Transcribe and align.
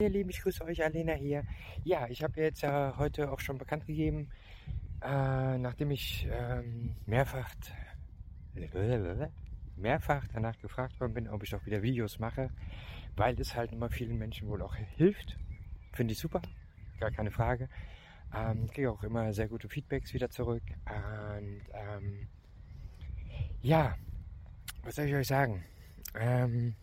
Ihr 0.00 0.10
Lieben, 0.10 0.30
ich 0.30 0.42
grüße 0.42 0.62
euch, 0.62 0.84
Alena 0.84 1.14
hier. 1.14 1.42
Ja, 1.82 2.06
ich 2.06 2.22
habe 2.22 2.40
jetzt 2.40 2.62
äh, 2.62 2.92
heute 2.98 3.32
auch 3.32 3.40
schon 3.40 3.58
bekannt 3.58 3.84
gegeben, 3.84 4.28
äh, 5.02 5.58
nachdem 5.58 5.90
ich 5.90 6.28
ähm, 6.30 6.94
mehrfach, 7.04 7.52
mehrfach 9.74 10.28
danach 10.32 10.56
gefragt 10.60 11.00
worden 11.00 11.14
bin, 11.14 11.28
ob 11.28 11.42
ich 11.42 11.52
auch 11.56 11.66
wieder 11.66 11.82
Videos 11.82 12.20
mache, 12.20 12.50
weil 13.16 13.40
es 13.40 13.56
halt 13.56 13.72
immer 13.72 13.90
vielen 13.90 14.18
Menschen 14.18 14.46
wohl 14.46 14.62
auch 14.62 14.76
hilft. 14.76 15.36
Finde 15.94 16.12
ich 16.12 16.20
super, 16.20 16.42
gar 17.00 17.10
keine 17.10 17.32
Frage. 17.32 17.68
Ähm, 18.32 18.68
kriege 18.68 18.92
auch 18.92 19.02
immer 19.02 19.32
sehr 19.32 19.48
gute 19.48 19.68
Feedbacks 19.68 20.14
wieder 20.14 20.30
zurück. 20.30 20.62
Und 20.86 21.62
ähm, 21.72 22.28
ja, 23.62 23.96
was 24.84 24.94
soll 24.94 25.06
ich 25.06 25.14
euch 25.16 25.26
sagen? 25.26 25.64
Ähm, 26.14 26.76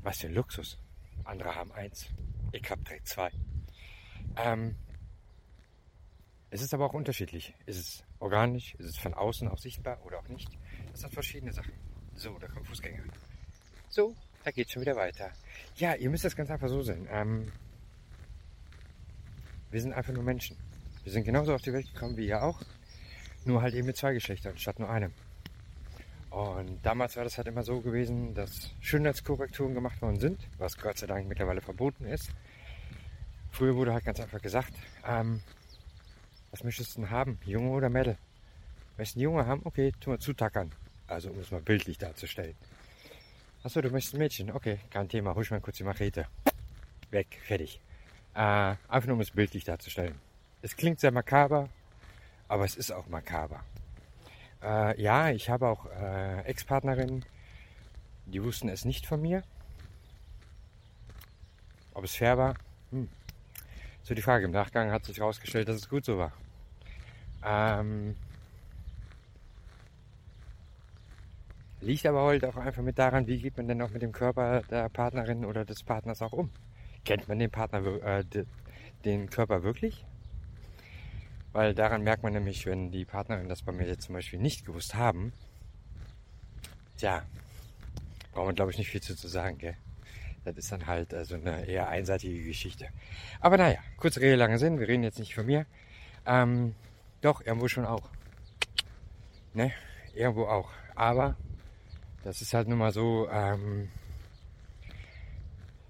Was 0.03 0.19
für 0.19 0.29
ein 0.29 0.35
Luxus. 0.35 0.79
Andere 1.25 1.55
haben 1.55 1.73
eins. 1.73 2.09
Ich 2.53 2.69
habe 2.71 2.83
direkt 2.83 3.09
zwei. 3.09 3.31
Ähm, 4.37 4.77
es 6.51 6.63
ist 6.63 6.75
aber 6.75 6.87
auch 6.87 6.95
unterschiedlich. 6.95 7.55
Ist 7.67 7.79
es 7.79 8.05
organisch? 8.19 8.75
Ist 8.75 8.87
es 8.87 8.99
von 8.99 9.15
außen 9.15 9.49
auch 9.49 9.59
sichtbar 9.59 10.05
oder 10.05 10.19
auch 10.19 10.29
nicht? 10.29 10.49
Das 10.93 11.01
sind 11.01 11.13
verschiedene 11.13 11.53
Sachen. 11.53 11.73
So, 12.17 12.39
da 12.39 12.49
kommt 12.49 12.67
Fußgänger. 12.67 13.03
So, 13.89 14.15
da 14.45 14.51
geht 14.51 14.71
schon 14.71 14.83
wieder 14.83 14.97
weiter. 14.97 15.31
Ja, 15.77 15.95
ihr 15.95 16.09
müsst 16.09 16.25
das 16.25 16.35
ganz 16.35 16.51
einfach 16.51 16.69
so 16.69 16.83
sehen. 16.83 17.07
Ähm, 17.11 17.53
wir 19.71 19.81
sind 19.81 19.93
einfach 19.93 20.13
nur 20.13 20.23
Menschen. 20.23 20.57
Wir 21.05 21.13
sind 21.13 21.25
genauso 21.25 21.55
auf 21.55 21.63
die 21.63 21.73
Welt 21.73 21.93
gekommen 21.93 22.17
wie 22.17 22.27
ihr 22.27 22.43
auch. 22.43 22.63
Nur 23.45 23.63
halt 23.63 23.75
eben 23.75 23.87
mit 23.87 23.97
zwei 23.97 24.13
Geschlechtern 24.15 24.57
statt 24.57 24.79
nur 24.79 24.91
einem. 24.91 25.13
Und 26.31 26.85
damals 26.85 27.17
war 27.17 27.25
das 27.25 27.39
halt 27.39 27.49
immer 27.49 27.63
so 27.63 27.81
gewesen, 27.81 28.35
dass 28.35 28.71
Schönheitskorrekturen 28.81 29.75
gemacht 29.75 30.03
worden 30.03 30.19
sind, 30.19 30.41
was 30.59 30.77
Gott 30.77 30.99
sei 30.99 31.07
Dank 31.07 31.29
mittlerweile 31.29 31.61
verboten 31.61 32.05
ist. 32.05 32.31
Früher 33.51 33.75
wurde 33.77 33.93
halt 33.93 34.05
ganz 34.05 34.21
einfach 34.21 34.43
gesagt, 34.43 34.73
ähm, 35.07 35.43
was 36.51 36.65
möchtest 36.65 36.97
du 36.97 37.03
denn 37.03 37.11
haben, 37.11 37.39
Junge 37.45 37.71
oder 37.71 37.89
Mädel? 37.89 38.19
Möchtest 38.97 39.17
du 39.17 39.21
einen 39.21 39.25
Junge 39.25 39.47
haben? 39.47 39.63
Okay, 39.65 39.93
tu 40.01 40.11
mal 40.11 40.19
zutackern. 40.19 40.73
Also 41.09 41.31
um 41.31 41.39
es 41.41 41.51
mal 41.51 41.61
bildlich 41.61 41.99
darzustellen. 41.99 42.57
Achso, 43.63 43.81
du 43.81 43.91
möchtest 43.91 44.15
ein 44.15 44.19
Mädchen? 44.19 44.51
Okay, 44.51 44.81
kein 44.91 45.09
Thema. 45.09 45.35
Hol 45.35 45.47
mal 45.51 45.61
kurz 45.61 45.77
die 45.77 45.85
Machete. 45.85 46.27
Weg, 47.11 47.39
fertig. 47.43 47.81
Äh, 48.35 48.39
einfach 48.89 49.07
nur 49.07 49.15
um 49.15 49.21
es 49.21 49.31
bildlich 49.31 49.65
darzustellen. 49.65 50.15
Es 50.63 50.77
klingt 50.77 51.01
sehr 51.01 51.13
makaber, 51.13 51.69
aber 52.49 52.65
es 52.65 52.77
ist 52.77 52.91
auch 52.91 53.07
makaber. 53.09 53.65
Äh, 54.63 55.01
ja, 55.01 55.31
ich 55.31 55.49
habe 55.49 55.69
auch 55.69 55.87
äh, 55.87 56.41
Ex-Partnerinnen, 56.43 57.25
die 58.27 58.43
wussten 58.43 58.69
es 58.69 58.85
nicht 58.85 59.07
von 59.07 59.23
mir. 59.23 59.43
Ob 61.95 62.05
es 62.05 62.15
fair 62.15 62.37
war? 62.37 62.55
Hm. 62.91 63.09
So 64.03 64.15
die 64.15 64.23
Frage. 64.23 64.45
Im 64.45 64.51
Nachgang 64.51 64.91
hat 64.91 65.05
sich 65.05 65.19
herausgestellt, 65.19 65.69
dass 65.69 65.77
es 65.77 65.89
gut 65.89 66.05
so 66.05 66.19
war. 66.19 66.33
Ähm, 67.45 68.17
Liegt 71.81 72.07
aber 72.07 72.23
halt 72.23 72.45
auch 72.45 72.57
einfach 72.57 72.83
mit 72.83 72.99
daran, 72.99 73.27
wie 73.27 73.39
geht 73.39 73.57
man 73.57 73.69
denn 73.69 73.83
auch 73.83 73.91
mit 73.91 74.03
dem 74.03 74.13
Körper 74.13 74.63
der 74.71 74.89
Partnerin 74.89 75.45
oder 75.45 75.65
des 75.65 75.83
Partners 75.83 76.23
auch 76.23 76.33
um. 76.33 76.51
Kennt 77.05 77.29
man 77.29 77.39
den 77.39 77.51
Partner, 77.51 77.85
äh, 78.03 78.25
den 79.05 79.29
Körper 79.29 79.63
wirklich? 79.63 80.05
Weil 81.53 81.75
daran 81.75 82.03
merkt 82.03 82.23
man 82.23 82.33
nämlich, 82.33 82.67
wenn 82.67 82.91
die 82.91 83.05
Partnerin 83.05 83.49
das 83.49 83.63
bei 83.63 83.73
mir 83.73 83.87
jetzt 83.87 84.05
zum 84.05 84.15
Beispiel 84.15 84.39
nicht 84.39 84.67
gewusst 84.67 84.95
haben, 84.95 85.33
tja, 86.97 87.23
braucht 88.33 88.47
man 88.47 88.55
glaube 88.55 88.71
ich 88.71 88.79
nicht 88.79 88.91
viel 88.91 89.01
zu, 89.03 89.17
zu 89.17 89.29
sagen, 89.29 89.59
gell? 89.59 89.77
Das 90.45 90.57
ist 90.57 90.71
dann 90.71 90.87
halt 90.87 91.13
also 91.13 91.35
eine 91.35 91.67
eher 91.67 91.89
einseitige 91.89 92.45
Geschichte. 92.45 92.89
Aber 93.41 93.57
naja, 93.57 93.79
kurze 93.97 94.21
Rede, 94.21 94.37
lange 94.37 94.59
Sinn, 94.59 94.79
wir 94.79 94.87
reden 94.87 95.03
jetzt 95.03 95.19
nicht 95.19 95.35
von 95.35 95.47
mir. 95.47 95.67
Ähm, 96.25 96.75
doch, 97.21 97.45
irgendwo 97.45 97.69
schon 97.69 97.85
auch. 97.85 98.09
Ne? 99.55 99.73
Irgendwo 100.15 100.45
auch. 100.45 100.71
Aber 100.95 101.37
das 102.27 102.43
ist 102.43 102.53
halt 102.55 102.67
nun 102.67 102.79
mal 102.79 102.93
so, 102.93 103.29
ähm, 103.31 103.89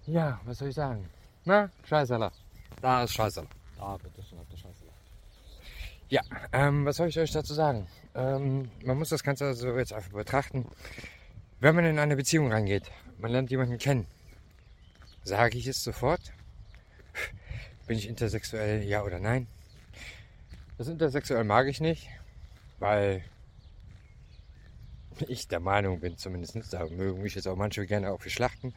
ja, 0.04 0.38
was 0.44 0.58
soll 0.58 0.68
ich 0.68 0.74
sagen? 0.74 1.08
Na, 1.46 1.70
Scheißerler. 1.84 2.30
Da 2.82 3.04
ist 3.04 3.14
Scheißerler. 3.14 3.48
Da, 3.78 3.96
bitte 3.96 4.22
schön, 4.22 4.38
der 4.52 4.56
Scheißerler. 4.56 4.92
Ja, 6.10 6.20
ähm, 6.52 6.84
was 6.84 6.96
soll 6.96 7.08
ich 7.08 7.18
euch 7.18 7.32
dazu 7.32 7.54
sagen? 7.54 7.86
Ähm, 8.14 8.70
man 8.84 8.98
muss 8.98 9.08
das 9.08 9.22
Ganze 9.22 9.46
also 9.46 9.74
jetzt 9.78 9.94
einfach 9.94 10.12
betrachten. 10.12 10.66
Wenn 11.58 11.74
man 11.74 11.86
in 11.86 11.98
eine 11.98 12.16
Beziehung 12.16 12.52
reingeht, 12.52 12.90
man 13.16 13.32
lernt 13.32 13.50
jemanden 13.50 13.78
kennen, 13.78 14.06
sage 15.24 15.56
ich 15.56 15.66
es 15.66 15.82
sofort? 15.82 16.20
Bin 17.86 17.96
ich 17.96 18.06
intersexuell, 18.06 18.82
ja 18.82 19.04
oder 19.04 19.20
nein? 19.20 19.46
Das 20.76 20.88
intersexuell 20.88 21.44
mag 21.44 21.66
ich 21.66 21.80
nicht, 21.80 22.10
weil 22.78 23.24
ich 25.28 25.48
der 25.48 25.60
Meinung 25.60 26.00
bin 26.00 26.16
zumindest, 26.16 26.72
da 26.72 26.86
mögen 26.86 27.22
mich 27.22 27.34
jetzt 27.34 27.48
auch 27.48 27.56
manche 27.56 27.86
gerne 27.86 28.12
auch 28.12 28.20
für 28.20 28.30
schlachten. 28.30 28.74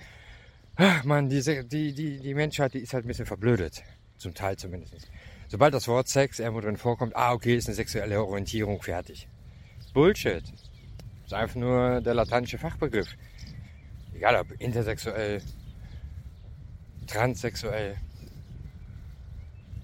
Ach 0.75 1.03
man, 1.03 1.29
diese, 1.29 1.65
die, 1.65 1.93
die, 1.93 2.19
die 2.19 2.33
Menschheit, 2.33 2.73
die 2.73 2.79
ist 2.79 2.93
halt 2.93 3.05
ein 3.05 3.07
bisschen 3.07 3.25
verblödet. 3.25 3.83
Zum 4.17 4.33
Teil 4.33 4.57
zumindest. 4.57 5.09
Sobald 5.47 5.73
das 5.73 5.87
Wort 5.87 6.07
Sex 6.07 6.39
irgendwo 6.39 6.61
drin 6.61 6.77
vorkommt, 6.77 7.15
ah, 7.15 7.33
okay, 7.33 7.55
ist 7.55 7.67
eine 7.67 7.75
sexuelle 7.75 8.23
Orientierung, 8.23 8.81
fertig. 8.81 9.27
Bullshit. 9.93 10.43
Ist 11.25 11.33
einfach 11.33 11.55
nur 11.55 12.01
der 12.01 12.13
lateinische 12.13 12.57
Fachbegriff. 12.57 13.09
Egal 14.13 14.35
ob 14.35 14.51
intersexuell, 14.59 15.41
transsexuell. 17.07 17.95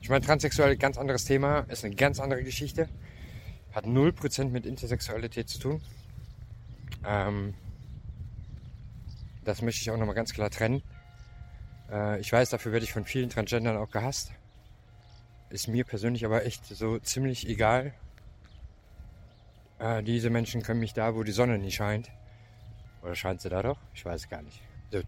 Ich 0.01 0.09
meine, 0.09 0.24
transsexuell, 0.24 0.77
ganz 0.77 0.97
anderes 0.97 1.25
Thema, 1.25 1.59
ist 1.62 1.83
eine 1.83 1.95
ganz 1.95 2.19
andere 2.19 2.44
Geschichte. 2.44 2.88
Hat 3.74 3.85
0% 3.85 4.50
mit 4.50 4.65
Intersexualität 4.65 5.50
zu 5.50 5.59
tun. 5.59 5.81
Ähm, 7.05 7.53
das 9.43 9.61
möchte 9.61 9.81
ich 9.81 9.91
auch 9.91 9.97
nochmal 9.97 10.15
ganz 10.15 10.33
klar 10.33 10.49
trennen. 10.49 10.81
Äh, 11.91 12.19
ich 12.19 12.31
weiß, 12.31 12.49
dafür 12.49 12.71
werde 12.71 12.83
ich 12.83 12.93
von 12.93 13.05
vielen 13.05 13.29
Transgendern 13.29 13.77
auch 13.77 13.91
gehasst. 13.91 14.31
Ist 15.49 15.67
mir 15.67 15.85
persönlich 15.85 16.25
aber 16.25 16.45
echt 16.45 16.65
so 16.65 16.97
ziemlich 16.99 17.47
egal. 17.47 17.93
Äh, 19.79 20.03
diese 20.03 20.29
Menschen 20.29 20.63
können 20.63 20.79
mich 20.79 20.93
da, 20.93 21.15
wo 21.15 21.23
die 21.23 21.31
Sonne 21.31 21.57
nicht 21.57 21.75
scheint. 21.75 22.09
Oder 23.03 23.15
scheint 23.15 23.41
sie 23.41 23.49
da 23.49 23.61
doch? 23.61 23.77
Ich 23.93 24.03
weiß 24.03 24.21
es 24.21 24.29
gar 24.29 24.41
nicht. 24.41 24.61
So, 24.91 25.01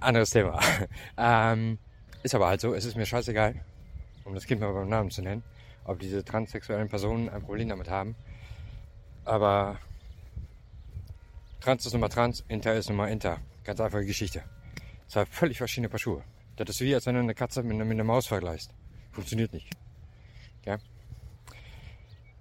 anderes 0.00 0.30
Thema. 0.30 0.58
ähm, 1.18 1.78
ist 2.22 2.34
aber 2.34 2.48
halt 2.48 2.60
so, 2.60 2.74
es 2.74 2.84
ist 2.84 2.96
mir 2.96 3.06
scheißegal, 3.06 3.54
um 4.24 4.34
das 4.34 4.46
Kind 4.46 4.60
mal 4.60 4.72
beim 4.72 4.88
Namen 4.88 5.10
zu 5.10 5.22
nennen, 5.22 5.42
ob 5.84 5.98
diese 5.98 6.24
transsexuellen 6.24 6.88
Personen 6.88 7.28
ein 7.28 7.42
Problem 7.42 7.68
damit 7.68 7.90
haben. 7.90 8.16
Aber 9.24 9.78
Trans 11.60 11.84
ist 11.84 11.92
Nummer 11.92 12.08
Trans, 12.08 12.44
Inter 12.48 12.74
ist 12.74 12.88
Nummer 12.88 13.08
Inter. 13.08 13.38
Ganz 13.64 13.80
einfache 13.80 14.04
Geschichte. 14.04 14.42
Zwei 15.08 15.26
völlig 15.26 15.58
verschiedene 15.58 15.88
Paar 15.88 15.98
Schuhe. 15.98 16.22
Das 16.56 16.68
ist 16.68 16.80
wie, 16.80 16.94
als 16.94 17.06
wenn 17.06 17.14
du 17.14 17.20
eine 17.20 17.34
Katze 17.34 17.62
mit, 17.62 17.76
mit 17.76 17.90
einer 17.90 18.04
Maus 18.04 18.26
vergleichst. 18.26 18.70
Funktioniert 19.10 19.52
nicht. 19.52 19.68
Ja, 20.64 20.78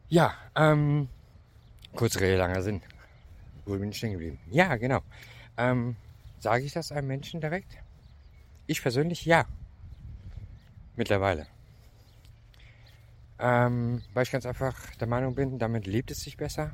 ja 0.09 0.33
ähm, 0.55 1.09
kurz 1.95 2.19
Rede, 2.19 2.37
langer 2.37 2.61
Sinn. 2.61 2.81
Wo 3.65 3.77
bin 3.77 3.89
ich 3.89 3.97
stehen 3.97 4.11
geblieben? 4.11 4.39
Ja, 4.51 4.75
genau. 4.75 5.01
Ähm, 5.57 5.95
sage 6.39 6.63
ich 6.63 6.73
das 6.73 6.91
einem 6.91 7.07
Menschen 7.07 7.41
direkt? 7.41 7.77
Ich 8.67 8.81
persönlich 8.81 9.25
ja. 9.25 9.45
Mittlerweile. 10.95 11.47
Ähm, 13.39 14.03
weil 14.13 14.23
ich 14.23 14.31
ganz 14.31 14.45
einfach 14.45 14.95
der 14.95 15.07
Meinung 15.07 15.35
bin, 15.35 15.59
damit 15.59 15.87
lebt 15.87 16.11
es 16.11 16.21
sich 16.21 16.37
besser. 16.37 16.73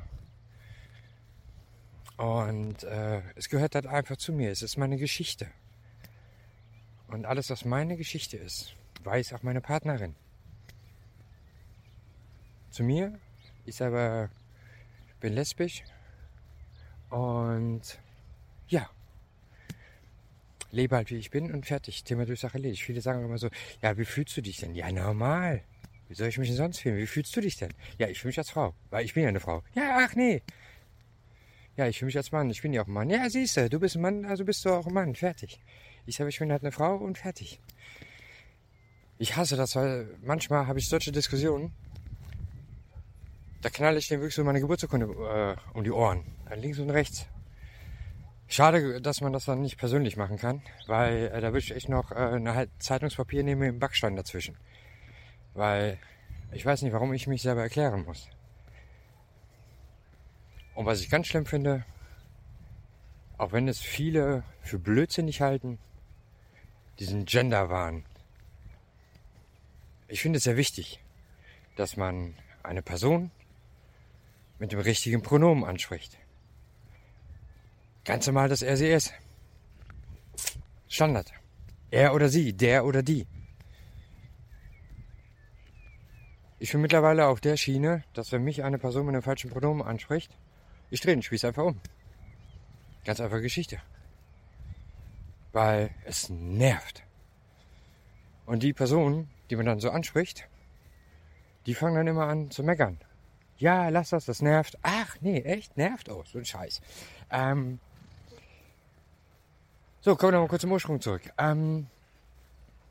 Und 2.16 2.84
äh, 2.84 3.22
es 3.34 3.48
gehört 3.48 3.74
halt 3.74 3.86
einfach 3.86 4.16
zu 4.16 4.32
mir. 4.32 4.50
Es 4.50 4.62
ist 4.62 4.76
meine 4.76 4.96
Geschichte. 4.96 5.48
Und 7.08 7.26
alles, 7.26 7.50
was 7.50 7.64
meine 7.64 7.96
Geschichte 7.96 8.36
ist, 8.36 8.74
weiß 9.02 9.32
auch 9.32 9.42
meine 9.42 9.60
Partnerin. 9.60 10.14
Zu 12.70 12.82
mir, 12.82 13.18
ich 13.66 13.76
selber 13.76 14.30
bin 15.20 15.32
lesbisch 15.32 15.84
und 17.10 17.82
ja, 18.68 18.90
lebe 20.70 20.96
halt 20.96 21.10
wie 21.10 21.16
ich 21.16 21.30
bin 21.30 21.52
und 21.52 21.66
fertig. 21.66 22.02
Thema 22.04 22.26
durch 22.26 22.40
Sache 22.40 22.54
erledigt. 22.54 22.82
Viele 22.82 23.00
sagen 23.00 23.24
immer 23.24 23.38
so, 23.38 23.48
ja, 23.80 23.96
wie 23.96 24.04
fühlst 24.04 24.36
du 24.36 24.42
dich 24.42 24.58
denn? 24.58 24.74
Ja, 24.74 24.90
normal. 24.90 25.62
Wie 26.08 26.14
soll 26.14 26.28
ich 26.28 26.38
mich 26.38 26.48
denn 26.48 26.56
sonst 26.56 26.80
fühlen? 26.80 26.96
Wie 26.98 27.06
fühlst 27.06 27.34
du 27.36 27.40
dich 27.40 27.56
denn? 27.56 27.72
Ja, 27.98 28.08
ich 28.08 28.20
fühle 28.20 28.30
mich 28.30 28.38
als 28.38 28.50
Frau, 28.50 28.74
weil 28.90 29.04
ich 29.04 29.14
bin 29.14 29.22
ja 29.22 29.28
eine 29.28 29.40
Frau. 29.40 29.62
Ja, 29.74 30.04
ach 30.04 30.14
nee. 30.14 30.42
Ja, 31.76 31.88
ich 31.88 31.98
fühle 31.98 32.06
mich 32.06 32.16
als 32.16 32.30
Mann. 32.30 32.50
Ich 32.50 32.62
bin 32.62 32.72
ja 32.72 32.82
auch 32.82 32.86
ein 32.86 32.92
Mann. 32.92 33.10
Ja, 33.10 33.28
siehst 33.28 33.56
du, 33.56 33.68
du 33.68 33.80
bist 33.80 33.96
ein 33.96 34.02
Mann, 34.02 34.24
also 34.24 34.44
bist 34.44 34.64
du 34.64 34.70
auch 34.70 34.86
ein 34.86 34.94
Mann. 34.94 35.14
Fertig. 35.14 35.60
Ich 36.06 36.16
sage, 36.16 36.30
ich 36.30 36.38
bin 36.38 36.52
halt 36.52 36.62
eine 36.62 36.72
Frau 36.72 36.96
und 36.96 37.18
fertig. 37.18 37.60
Ich 39.18 39.36
hasse 39.36 39.56
das, 39.56 39.74
weil 39.76 40.08
manchmal 40.22 40.66
habe 40.66 40.78
ich 40.78 40.88
solche 40.88 41.12
Diskussionen. 41.12 41.72
Da 43.62 43.70
knalle 43.70 43.98
ich 43.98 44.08
den 44.08 44.20
wirklich 44.20 44.34
so 44.34 44.44
meine 44.44 44.60
Geburtsurkunde 44.60 45.06
äh, 45.06 45.76
um 45.76 45.84
die 45.84 45.90
Ohren. 45.90 46.24
Links 46.54 46.78
und 46.78 46.90
rechts. 46.90 47.26
Schade, 48.46 49.00
dass 49.00 49.20
man 49.20 49.32
das 49.32 49.46
dann 49.46 49.62
nicht 49.62 49.78
persönlich 49.78 50.16
machen 50.16 50.36
kann, 50.36 50.62
weil 50.86 51.28
äh, 51.28 51.40
da 51.40 51.48
würde 51.48 51.58
ich 51.58 51.74
echt 51.74 51.88
noch 51.88 52.12
äh, 52.12 52.14
eine 52.14 52.68
Zeitungspapier 52.78 53.42
nehmen 53.42 53.60
mit 53.60 53.68
dem 53.68 53.78
Backstein 53.78 54.16
dazwischen. 54.16 54.56
Weil 55.54 55.98
ich 56.52 56.64
weiß 56.64 56.82
nicht, 56.82 56.92
warum 56.92 57.12
ich 57.14 57.26
mich 57.26 57.42
selber 57.42 57.62
erklären 57.62 58.04
muss. 58.04 58.28
Und 60.74 60.86
was 60.86 61.00
ich 61.00 61.10
ganz 61.10 61.26
schlimm 61.28 61.46
finde, 61.46 61.84
auch 63.38 63.52
wenn 63.52 63.68
es 63.68 63.80
viele 63.80 64.42
für 64.60 64.78
blödsinnig 64.78 65.40
halten, 65.40 65.78
diesen 66.98 67.24
Genderwahn. 67.24 68.04
Ich 70.08 70.22
finde 70.22 70.38
es 70.38 70.44
sehr 70.44 70.56
wichtig, 70.56 71.00
dass 71.76 71.96
man 71.96 72.34
eine 72.62 72.82
Person 72.82 73.30
mit 74.58 74.72
dem 74.72 74.78
richtigen 74.78 75.22
Pronomen 75.22 75.64
anspricht. 75.64 76.16
Ganz 78.04 78.26
normal 78.26 78.48
das 78.48 78.62
es. 78.62 79.12
Standard. 80.88 81.32
Er 81.90 82.14
oder 82.14 82.28
sie, 82.28 82.52
der 82.52 82.84
oder 82.84 83.02
die. 83.02 83.26
Ich 86.58 86.72
bin 86.72 86.80
mittlerweile 86.80 87.26
auf 87.26 87.40
der 87.40 87.56
Schiene, 87.56 88.04
dass 88.14 88.30
wenn 88.30 88.44
mich 88.44 88.62
eine 88.62 88.78
Person 88.78 89.06
mit 89.06 89.14
einem 89.14 89.22
falschen 89.22 89.50
Pronomen 89.50 89.82
anspricht, 89.86 90.36
ich 90.94 91.00
drehe 91.00 91.16
den 91.16 91.22
Spieß 91.22 91.44
einfach 91.44 91.64
um. 91.64 91.80
Ganz 93.04 93.20
einfache 93.20 93.42
Geschichte. 93.42 93.80
Weil 95.52 95.90
es 96.04 96.30
nervt. 96.30 97.02
Und 98.46 98.62
die 98.62 98.72
Personen, 98.72 99.28
die 99.50 99.56
man 99.56 99.66
dann 99.66 99.80
so 99.80 99.90
anspricht, 99.90 100.48
die 101.66 101.74
fangen 101.74 101.96
dann 101.96 102.06
immer 102.06 102.28
an 102.28 102.52
zu 102.52 102.62
meckern. 102.62 103.00
Ja, 103.58 103.88
lass 103.88 104.10
das, 104.10 104.26
das 104.26 104.40
nervt. 104.40 104.78
Ach, 104.82 105.16
nee, 105.20 105.40
echt? 105.40 105.76
Nervt? 105.76 106.08
Oh, 106.08 106.22
so 106.24 106.38
ein 106.38 106.44
Scheiß. 106.44 106.80
Ähm, 107.30 107.80
so, 110.00 110.14
kommen 110.14 110.32
wir 110.32 110.36
nochmal 110.36 110.48
kurz 110.48 110.62
zum 110.62 110.72
Ursprung 110.72 111.00
zurück. 111.00 111.22
Ähm, 111.38 111.88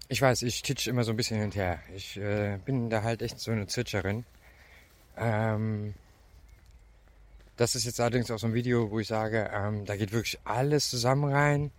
ich 0.09 0.21
weiß, 0.21 0.41
ich 0.41 0.61
titsch 0.61 0.87
immer 0.87 1.05
so 1.05 1.11
ein 1.11 1.17
bisschen 1.17 1.37
hin 1.37 1.45
und 1.45 1.55
her. 1.55 1.79
Ich 1.95 2.17
äh, 2.17 2.59
bin 2.65 2.89
da 2.89 3.01
halt 3.01 3.21
echt 3.21 3.39
so 3.39 3.51
eine 3.51 3.67
Zwitscherin. 3.67 4.25
Ähm, 5.15 5.93
das 7.57 7.75
ist 7.75 7.85
jetzt 7.85 7.99
allerdings 7.99 8.31
auch 8.31 8.39
so 8.39 8.47
ein 8.47 8.53
Video, 8.53 8.91
wo 8.91 8.99
ich 8.99 9.07
sage, 9.07 9.49
ähm, 9.53 9.85
da 9.85 9.95
geht 9.95 10.11
wirklich 10.11 10.39
alles 10.43 10.89
zusammen 10.89 11.31
rein. 11.31 11.71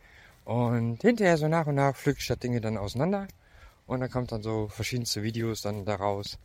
Und 0.44 1.02
hinterher 1.02 1.36
so 1.36 1.48
nach 1.48 1.66
und 1.66 1.76
nach 1.76 1.96
pflücke 1.96 2.20
ich 2.20 2.26
das 2.26 2.38
Dinge 2.38 2.60
dann 2.60 2.76
auseinander. 2.76 3.28
Und 3.86 4.00
dann 4.00 4.10
kommt 4.10 4.32
dann 4.32 4.42
so 4.42 4.68
verschiedenste 4.68 5.22
Videos 5.22 5.62
dann 5.62 5.84
daraus, 5.84 6.38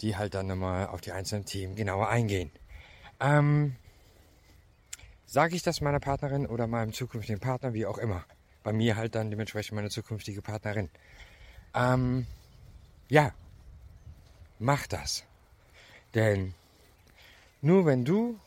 die 0.00 0.16
halt 0.16 0.34
dann 0.34 0.46
nochmal 0.46 0.86
auf 0.86 1.00
die 1.00 1.12
einzelnen 1.12 1.44
Themen 1.44 1.74
genauer 1.74 2.08
eingehen. 2.08 2.50
Ähm, 3.20 3.76
Sage 5.32 5.56
ich 5.56 5.62
das 5.62 5.80
meiner 5.80 5.98
Partnerin 5.98 6.46
oder 6.46 6.66
meinem 6.66 6.92
zukünftigen 6.92 7.40
Partner, 7.40 7.72
wie 7.72 7.86
auch 7.86 7.96
immer. 7.96 8.22
Bei 8.62 8.74
mir 8.74 8.96
halt 8.96 9.14
dann 9.14 9.30
dementsprechend 9.30 9.74
meine 9.74 9.88
zukünftige 9.88 10.42
Partnerin. 10.42 10.90
Ähm, 11.74 12.26
ja, 13.08 13.32
mach 14.58 14.86
das. 14.86 15.24
Denn 16.14 16.52
nur 17.62 17.86
wenn 17.86 18.04
du 18.04 18.38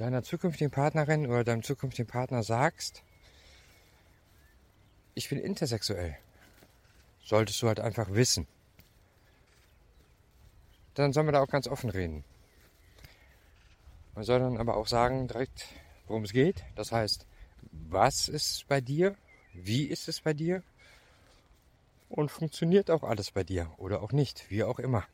deiner 0.00 0.22
zukünftigen 0.22 0.70
Partnerin 0.70 1.26
oder 1.26 1.44
deinem 1.44 1.62
zukünftigen 1.62 2.10
Partner 2.10 2.42
sagst, 2.42 3.02
ich 5.14 5.28
bin 5.28 5.38
intersexuell, 5.38 6.16
solltest 7.22 7.60
du 7.60 7.68
halt 7.68 7.80
einfach 7.80 8.10
wissen. 8.10 8.46
Dann 10.94 11.12
sollen 11.12 11.26
wir 11.26 11.32
da 11.32 11.42
auch 11.42 11.50
ganz 11.50 11.68
offen 11.68 11.90
reden. 11.90 12.24
Man 14.14 14.24
soll 14.24 14.40
dann 14.40 14.56
aber 14.56 14.76
auch 14.78 14.86
sagen, 14.86 15.28
direkt, 15.28 15.66
worum 16.06 16.24
es 16.24 16.32
geht. 16.32 16.64
Das 16.76 16.92
heißt, 16.92 17.26
was 17.70 18.28
ist 18.28 18.66
bei 18.68 18.80
dir? 18.80 19.14
Wie 19.52 19.84
ist 19.84 20.08
es 20.08 20.22
bei 20.22 20.32
dir? 20.32 20.62
Und 22.08 22.30
funktioniert 22.30 22.90
auch 22.90 23.02
alles 23.02 23.32
bei 23.32 23.44
dir 23.44 23.70
oder 23.76 24.00
auch 24.00 24.12
nicht, 24.12 24.50
wie 24.50 24.64
auch 24.64 24.78
immer. 24.78 25.04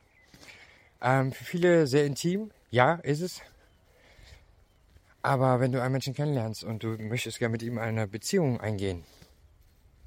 Ähm, 1.01 1.33
für 1.33 1.43
viele 1.43 1.87
sehr 1.87 2.05
intim, 2.05 2.51
ja, 2.71 2.95
ist 2.95 3.19
es. 3.19 3.41
Aber 5.21 5.59
wenn 5.59 5.71
du 5.71 5.81
einen 5.81 5.91
Menschen 5.91 6.13
kennenlernst 6.13 6.63
und 6.63 6.83
du 6.83 6.97
möchtest 6.97 7.39
gerne 7.39 7.51
mit 7.51 7.63
ihm 7.63 7.77
eine 7.77 8.07
Beziehung 8.07 8.61
eingehen, 8.61 9.03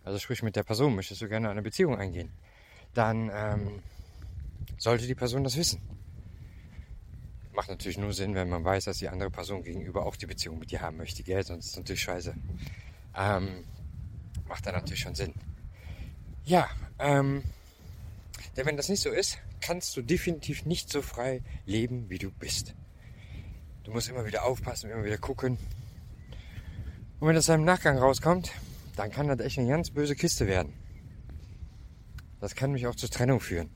also 0.05 0.19
sprich 0.19 0.43
mit 0.43 0.57
der 0.57 0.63
Person 0.63 0.95
möchtest 0.95 1.21
du 1.21 1.29
gerne 1.29 1.51
eine 1.51 1.63
Beziehung 1.63 1.97
eingehen, 1.97 2.33
dann 2.95 3.31
ähm, 3.33 3.83
sollte 4.79 5.07
die 5.07 5.15
Person 5.15 5.45
das 5.45 5.57
wissen. 5.57 5.81
Macht 7.53 7.69
natürlich 7.69 7.99
nur 7.99 8.13
Sinn, 8.13 8.35
wenn 8.35 8.49
man 8.49 8.65
weiß, 8.65 8.85
dass 8.85 8.99
die 8.99 9.09
andere 9.09 9.31
Person 9.31 9.63
gegenüber 9.63 10.07
auch 10.07 10.17
die 10.17 10.27
Beziehung 10.27 10.59
mit 10.59 10.71
dir 10.71 10.81
haben 10.81 10.97
möchte, 10.97 11.23
gell? 11.23 11.45
Sonst 11.45 11.67
ist 11.67 11.73
es 11.73 11.77
natürlich 11.77 12.03
scheiße. 12.03 12.35
Ähm, 13.17 13.65
macht 14.49 14.67
dann 14.67 14.75
natürlich 14.75 15.01
schon 15.01 15.15
Sinn. 15.15 15.35
Ja, 16.45 16.69
ähm, 16.99 17.43
denn 18.57 18.67
wenn 18.67 18.77
das 18.77 18.89
nicht 18.89 19.03
so 19.03 19.11
ist, 19.11 19.39
kannst 19.61 19.97
du 19.97 20.03
definitiv 20.03 20.65
nicht 20.65 20.91
so 20.91 21.03
frei 21.03 21.43
leben, 21.67 22.09
wie 22.09 22.19
du 22.19 22.31
bist. 22.31 22.75
Du 23.85 23.93
musst 23.93 24.09
immer 24.09 24.27
wieder 24.27 24.45
aufpassen, 24.45 24.91
immer 24.91 25.05
wieder 25.05 25.19
gucken. 25.19 25.59
Und 27.19 27.29
wenn 27.29 27.35
das 27.35 27.47
dann 27.47 27.61
im 27.61 27.67
Nachgang 27.67 27.99
rauskommt, 27.99 28.53
dann 28.97 29.11
kann 29.11 29.29
das 29.29 29.41
echt 29.41 29.59
eine 29.59 29.69
ganz 29.69 29.91
böse 29.91 30.15
Kiste 30.15 30.47
werden. 30.47 30.73
Das 32.41 32.55
kann 32.55 32.73
mich 32.73 32.87
auch 32.87 32.95
zur 32.95 33.11
Trennung 33.11 33.41
führen. 33.41 33.71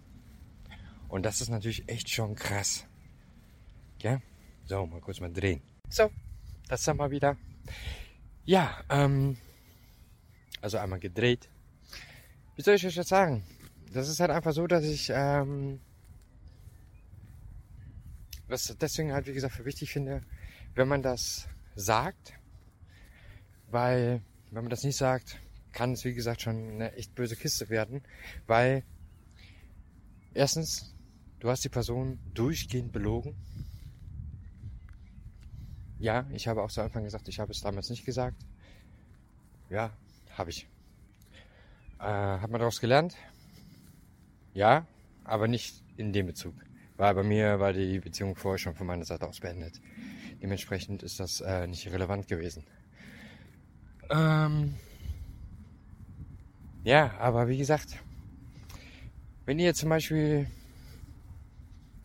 Und 1.09 1.25
das 1.25 1.41
ist 1.41 1.49
natürlich 1.49 1.89
echt 1.89 2.11
schon 2.11 2.35
krass. 2.35 2.87
Ja? 4.03 4.21
So, 4.67 4.87
mal 4.87 5.01
kurz 5.01 5.21
mal 5.21 5.33
drehen. 5.33 5.63
So, 5.89 6.11
das 6.69 6.83
dann 6.85 6.97
mal 6.97 7.11
wieder. 7.11 7.37
Ja, 8.45 8.83
ähm, 8.91 9.37
also 10.61 10.79
einmal 10.79 10.99
gedreht. 10.99 11.49
Wie 12.57 12.63
soll 12.63 12.75
ich 12.75 12.87
euch 12.87 12.95
das 12.95 13.09
sagen? 13.09 13.43
Das 13.93 14.09
ist 14.09 14.21
halt 14.21 14.31
einfach 14.31 14.53
so, 14.53 14.67
dass 14.67 14.85
ich, 14.85 15.11
ähm, 15.15 15.81
was 18.49 18.77
deswegen 18.79 19.13
halt, 19.13 19.27
wie 19.27 19.33
gesagt, 19.33 19.55
für 19.55 19.65
wichtig 19.65 19.93
finde, 19.93 20.23
wenn 20.75 20.89
man 20.89 21.03
das 21.03 21.49
sagt, 21.75 22.35
weil 23.71 24.23
wenn 24.51 24.65
man 24.65 24.71
das 24.71 24.85
nicht 24.85 24.97
sagt, 24.97 25.39
kann 25.73 25.93
es, 25.93 26.05
wie 26.05 26.15
gesagt, 26.15 26.43
schon 26.43 26.75
eine 26.75 26.93
echt 26.93 27.15
böse 27.15 27.37
Kiste 27.37 27.69
werden, 27.69 28.03
weil 28.47 28.85
erstens, 30.33 30.95
du 31.41 31.51
hast 31.51 31.65
die 31.65 31.69
Person 31.69 32.19
durchgehend 32.33 32.93
belogen. 32.93 33.35
Ja, 35.99 36.27
ich 36.33 36.49
habe 36.49 36.63
auch 36.63 36.71
zu 36.71 36.83
Anfang 36.83 37.05
gesagt, 37.05 37.29
ich 37.29 37.41
habe 37.41 37.51
es 37.51 37.61
damals 37.61 37.91
nicht 37.91 38.05
gesagt. 38.05 38.37
Ja, 39.71 39.91
habe 40.37 40.51
ich. 40.51 40.69
Äh, 41.99 42.05
hat 42.05 42.51
man 42.51 42.61
daraus 42.61 42.81
gelernt? 42.81 43.17
Ja, 44.53 44.87
aber 45.25 45.49
nicht 45.49 45.83
in 45.97 46.13
dem 46.13 46.27
Bezug. 46.27 46.55
Weil 46.97 47.15
bei 47.15 47.23
mir 47.23 47.59
war 47.61 47.73
die 47.73 47.99
Beziehung 47.99 48.37
vorher 48.37 48.59
schon 48.59 48.75
von 48.75 48.87
meiner 48.87 49.05
Seite 49.05 49.27
aus 49.27 49.41
beendet. 49.41 49.81
Dementsprechend 50.41 51.03
ist 51.03 51.19
das 51.21 51.41
äh, 51.41 51.67
nicht 51.67 51.91
relevant 51.91 52.29
gewesen. 52.29 52.65
Ähm, 54.11 54.75
Ja, 56.85 57.15
aber 57.19 57.49
wie 57.49 57.57
gesagt, 57.57 57.97
wenn 59.47 59.59
ihr 59.59 59.73
zum 59.73 59.89
Beispiel 59.89 60.47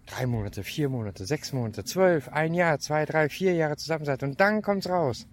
drei 0.05 0.25
Monate, 0.25 0.63
vier 0.63 0.87
Monate, 0.87 1.25
sechs 1.25 1.51
Monate, 1.51 1.83
zwölf, 1.83 2.29
ein 2.29 2.53
Jahr, 2.53 2.79
zwei, 2.79 3.05
drei, 3.05 3.27
vier 3.27 3.53
Jahre 3.55 3.75
zusammen 3.75 4.05
seid 4.05 4.23
und 4.23 4.39
dann 4.39 4.61
kommt's 4.61 4.87
raus. 4.87 5.27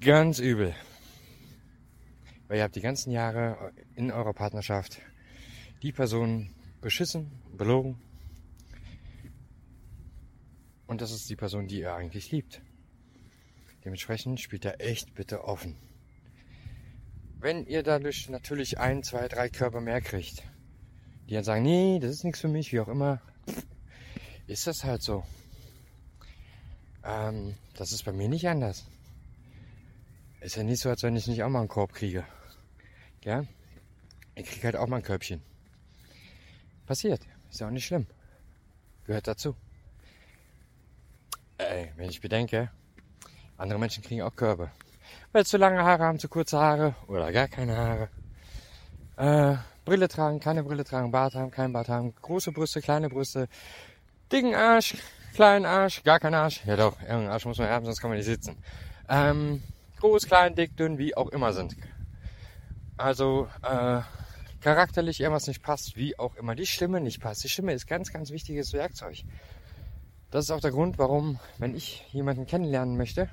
Ganz 0.00 0.38
übel. 0.38 0.74
Weil 2.48 2.56
ihr 2.56 2.62
habt 2.62 2.76
die 2.76 2.80
ganzen 2.80 3.10
Jahre 3.12 3.72
in 3.94 4.10
eurer 4.10 4.32
Partnerschaft 4.32 4.98
die 5.82 5.92
Person 5.92 6.48
beschissen, 6.82 7.30
belogen. 7.56 7.98
Und 10.86 11.00
das 11.00 11.10
ist 11.10 11.30
die 11.30 11.36
Person, 11.36 11.68
die 11.68 11.80
ihr 11.80 11.94
eigentlich 11.94 12.30
liebt. 12.30 12.60
Dementsprechend 13.84 14.40
spielt 14.40 14.66
er 14.66 14.80
echt 14.80 15.14
bitte 15.14 15.44
offen. 15.44 15.76
Wenn 17.40 17.66
ihr 17.66 17.82
dadurch 17.82 18.28
natürlich 18.28 18.78
ein, 18.78 19.02
zwei, 19.02 19.26
drei 19.26 19.48
Körper 19.48 19.80
mehr 19.80 20.00
kriegt, 20.00 20.42
die 21.28 21.34
dann 21.34 21.44
sagen, 21.44 21.62
nee, 21.62 21.98
das 21.98 22.10
ist 22.10 22.24
nichts 22.24 22.40
für 22.40 22.48
mich, 22.48 22.72
wie 22.72 22.80
auch 22.80 22.88
immer, 22.88 23.22
ist 24.46 24.66
das 24.66 24.84
halt 24.84 25.02
so. 25.02 25.24
Ähm, 27.04 27.54
das 27.74 27.92
ist 27.92 28.04
bei 28.04 28.12
mir 28.12 28.28
nicht 28.28 28.46
anders. 28.46 28.84
Ist 30.40 30.56
ja 30.56 30.62
nicht 30.62 30.80
so, 30.80 30.90
als 30.90 31.02
wenn 31.02 31.16
ich 31.16 31.26
nicht 31.26 31.42
auch 31.42 31.48
mal 31.48 31.60
einen 31.60 31.68
Korb 31.68 31.92
kriege. 31.92 32.24
Ja? 33.24 33.44
Ich 34.34 34.46
kriege 34.46 34.64
halt 34.64 34.76
auch 34.76 34.88
mal 34.88 34.96
ein 34.96 35.02
Körbchen. 35.02 35.42
Passiert. 36.92 37.22
Ist 37.50 37.58
ja 37.58 37.68
auch 37.68 37.70
nicht 37.70 37.86
schlimm. 37.86 38.06
Gehört 39.06 39.26
dazu. 39.26 39.56
Ey, 41.56 41.90
wenn 41.96 42.10
ich 42.10 42.20
bedenke, 42.20 42.70
andere 43.56 43.78
Menschen 43.78 44.02
kriegen 44.02 44.20
auch 44.20 44.36
Körbe. 44.36 44.70
Weil 45.32 45.46
zu 45.46 45.56
lange 45.56 45.82
Haare 45.82 46.04
haben, 46.04 46.18
zu 46.18 46.28
kurze 46.28 46.58
Haare 46.58 46.94
oder 47.06 47.32
gar 47.32 47.48
keine 47.48 47.78
Haare. 47.78 48.08
Äh, 49.16 49.56
Brille 49.86 50.06
tragen, 50.06 50.38
keine 50.38 50.64
Brille 50.64 50.84
tragen, 50.84 51.10
Bart 51.10 51.34
haben, 51.34 51.50
kein 51.50 51.72
Bart 51.72 51.88
haben, 51.88 52.14
große 52.14 52.52
Brüste, 52.52 52.82
kleine 52.82 53.08
Brüste, 53.08 53.48
dicken 54.30 54.54
Arsch, 54.54 54.98
kleinen 55.32 55.64
Arsch, 55.64 56.02
gar 56.02 56.20
keinen 56.20 56.34
Arsch. 56.34 56.62
Ja 56.66 56.76
doch, 56.76 57.00
irgendeinen 57.00 57.30
Arsch 57.30 57.46
muss 57.46 57.56
man 57.56 57.70
haben, 57.70 57.86
sonst 57.86 58.02
kann 58.02 58.10
man 58.10 58.18
nicht 58.18 58.26
sitzen. 58.26 58.62
Ähm, 59.08 59.62
groß, 59.98 60.26
klein, 60.26 60.54
dick, 60.54 60.76
dünn, 60.76 60.98
wie 60.98 61.16
auch 61.16 61.30
immer 61.30 61.54
sind. 61.54 61.74
Also 62.98 63.48
äh, 63.62 64.02
charakterlich 64.62 65.20
irgendwas 65.20 65.46
nicht 65.46 65.62
passt, 65.62 65.96
wie 65.96 66.18
auch 66.18 66.36
immer 66.36 66.54
die 66.54 66.66
Stimme 66.66 67.00
nicht 67.00 67.20
passt. 67.20 67.44
Die 67.44 67.48
Stimme 67.48 67.72
ist 67.72 67.86
ganz, 67.86 68.12
ganz 68.12 68.30
wichtiges 68.30 68.72
Werkzeug. 68.72 69.18
Das 70.30 70.44
ist 70.44 70.50
auch 70.50 70.60
der 70.60 70.70
Grund, 70.70 70.98
warum, 70.98 71.38
wenn 71.58 71.74
ich 71.74 72.06
jemanden 72.12 72.46
kennenlernen 72.46 72.96
möchte, 72.96 73.28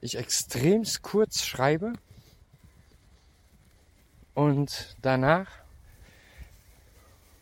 ich 0.00 0.16
extremst 0.16 1.02
kurz 1.02 1.44
schreibe 1.44 1.94
und 4.34 4.96
danach 5.02 5.48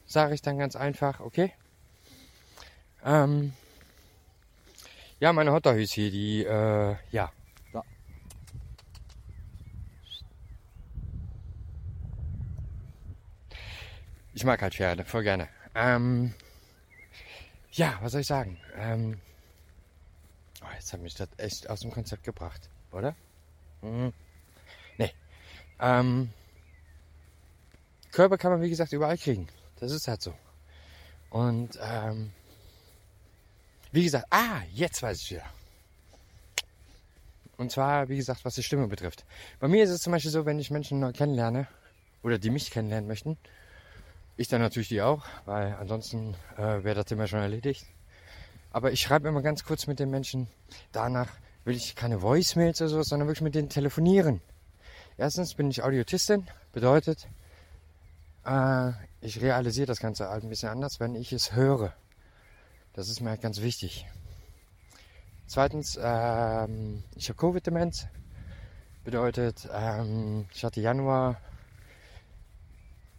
sage 0.06 0.34
ich 0.34 0.40
dann 0.40 0.58
ganz 0.58 0.76
einfach, 0.76 1.20
okay, 1.20 1.52
ähm, 3.04 3.52
ja, 5.20 5.32
meine 5.32 5.52
Hotterhüs 5.52 5.92
hier, 5.92 6.10
die, 6.10 6.44
äh, 6.44 6.96
ja, 7.10 7.32
Ich 14.34 14.44
mag 14.44 14.60
halt 14.60 14.74
Pferde, 14.74 15.04
voll 15.04 15.22
gerne. 15.22 15.48
Ähm, 15.76 16.34
ja, 17.70 17.98
was 18.00 18.12
soll 18.12 18.22
ich 18.22 18.26
sagen? 18.26 18.58
Ähm, 18.76 19.20
oh, 20.62 20.74
jetzt 20.74 20.92
hat 20.92 21.00
mich 21.00 21.14
das 21.14 21.28
echt 21.36 21.70
aus 21.70 21.80
dem 21.80 21.92
Konzept 21.92 22.24
gebracht, 22.24 22.68
oder? 22.90 23.14
Hm. 23.80 24.12
Nee. 24.98 25.12
Ähm, 25.80 26.30
Körper 28.10 28.36
kann 28.36 28.50
man, 28.50 28.62
wie 28.62 28.70
gesagt, 28.70 28.92
überall 28.92 29.18
kriegen. 29.18 29.48
Das 29.78 29.92
ist 29.92 30.08
halt 30.08 30.22
so. 30.22 30.34
Und 31.30 31.78
ähm, 31.80 32.32
wie 33.92 34.02
gesagt, 34.02 34.26
ah, 34.30 34.62
jetzt 34.72 35.00
weiß 35.00 35.20
ich 35.22 35.30
wieder. 35.32 35.46
Und 37.56 37.70
zwar, 37.70 38.08
wie 38.08 38.16
gesagt, 38.16 38.44
was 38.44 38.56
die 38.56 38.64
Stimme 38.64 38.88
betrifft. 38.88 39.24
Bei 39.60 39.68
mir 39.68 39.84
ist 39.84 39.90
es 39.90 40.02
zum 40.02 40.12
Beispiel 40.12 40.32
so, 40.32 40.44
wenn 40.44 40.58
ich 40.58 40.72
Menschen 40.72 40.98
neu 40.98 41.12
kennenlerne 41.12 41.68
oder 42.24 42.38
die 42.38 42.50
mich 42.50 42.72
kennenlernen 42.72 43.06
möchten, 43.06 43.38
ich 44.36 44.48
dann 44.48 44.60
natürlich 44.60 44.88
die 44.88 45.02
auch, 45.02 45.24
weil 45.44 45.74
ansonsten 45.74 46.34
äh, 46.56 46.82
wäre 46.82 46.94
das 46.94 47.06
Thema 47.06 47.26
schon 47.26 47.40
erledigt. 47.40 47.86
Aber 48.70 48.90
ich 48.90 49.00
schreibe 49.00 49.28
immer 49.28 49.42
ganz 49.42 49.64
kurz 49.64 49.86
mit 49.86 50.00
den 50.00 50.10
Menschen. 50.10 50.48
Danach 50.90 51.28
will 51.64 51.76
ich 51.76 51.94
keine 51.94 52.22
Voicemails 52.22 52.80
oder 52.80 52.90
sowas, 52.90 53.08
sondern 53.08 53.28
wirklich 53.28 53.42
mit 53.42 53.54
denen 53.54 53.68
telefonieren. 53.68 54.40
Erstens 55.16 55.54
bin 55.54 55.70
ich 55.70 55.82
Audiotistin, 55.82 56.48
bedeutet, 56.72 57.28
äh, 58.44 58.90
ich 59.20 59.40
realisiere 59.40 59.86
das 59.86 60.00
Ganze 60.00 60.28
halt 60.28 60.42
ein 60.42 60.48
bisschen 60.48 60.68
anders, 60.68 60.98
wenn 60.98 61.14
ich 61.14 61.32
es 61.32 61.52
höre. 61.54 61.94
Das 62.92 63.08
ist 63.08 63.20
mir 63.20 63.30
halt 63.30 63.40
ganz 63.40 63.60
wichtig. 63.60 64.06
Zweitens, 65.46 65.98
ähm, 66.02 67.04
ich 67.14 67.28
habe 67.28 67.38
Covid-Demenz. 67.38 68.06
Bedeutet, 69.04 69.68
ähm, 69.72 70.46
ich 70.52 70.64
hatte 70.64 70.80
Januar 70.80 71.40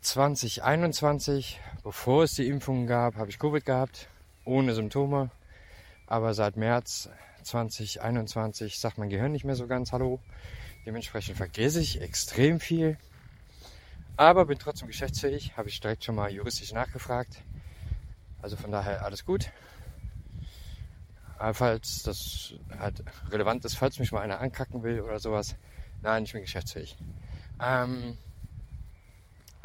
2021, 0.05 1.59
bevor 1.83 2.23
es 2.23 2.35
die 2.35 2.47
Impfungen 2.47 2.85
gab, 2.85 3.15
habe 3.15 3.31
ich 3.31 3.39
Covid 3.39 3.65
gehabt, 3.65 4.07
ohne 4.45 4.75
Symptome. 4.75 5.31
Aber 6.05 6.35
seit 6.35 6.57
März 6.57 7.09
2021 7.41 8.79
sagt 8.79 8.99
mein 8.99 9.09
Gehirn 9.09 9.31
nicht 9.31 9.45
mehr 9.45 9.55
so 9.55 9.65
ganz 9.65 9.91
Hallo. 9.91 10.19
Dementsprechend 10.85 11.37
vergesse 11.37 11.81
ich 11.81 12.01
extrem 12.01 12.59
viel. 12.59 12.99
Aber 14.15 14.45
bin 14.45 14.59
trotzdem 14.59 14.87
geschäftsfähig, 14.87 15.57
habe 15.57 15.69
ich 15.69 15.79
direkt 15.79 16.03
schon 16.03 16.13
mal 16.13 16.31
juristisch 16.31 16.71
nachgefragt. 16.71 17.41
Also 18.43 18.57
von 18.57 18.71
daher 18.71 19.03
alles 19.03 19.25
gut. 19.25 19.49
Aber 21.39 21.55
falls 21.55 22.03
das 22.03 22.53
halt 22.77 23.03
relevant 23.31 23.65
ist, 23.65 23.75
falls 23.75 23.97
mich 23.97 24.11
mal 24.11 24.21
einer 24.21 24.39
ankacken 24.39 24.83
will 24.83 25.01
oder 25.01 25.19
sowas, 25.19 25.55
nein, 26.03 26.25
ich 26.25 26.33
bin 26.33 26.41
geschäftsfähig. 26.41 26.95
Ähm, 27.59 28.19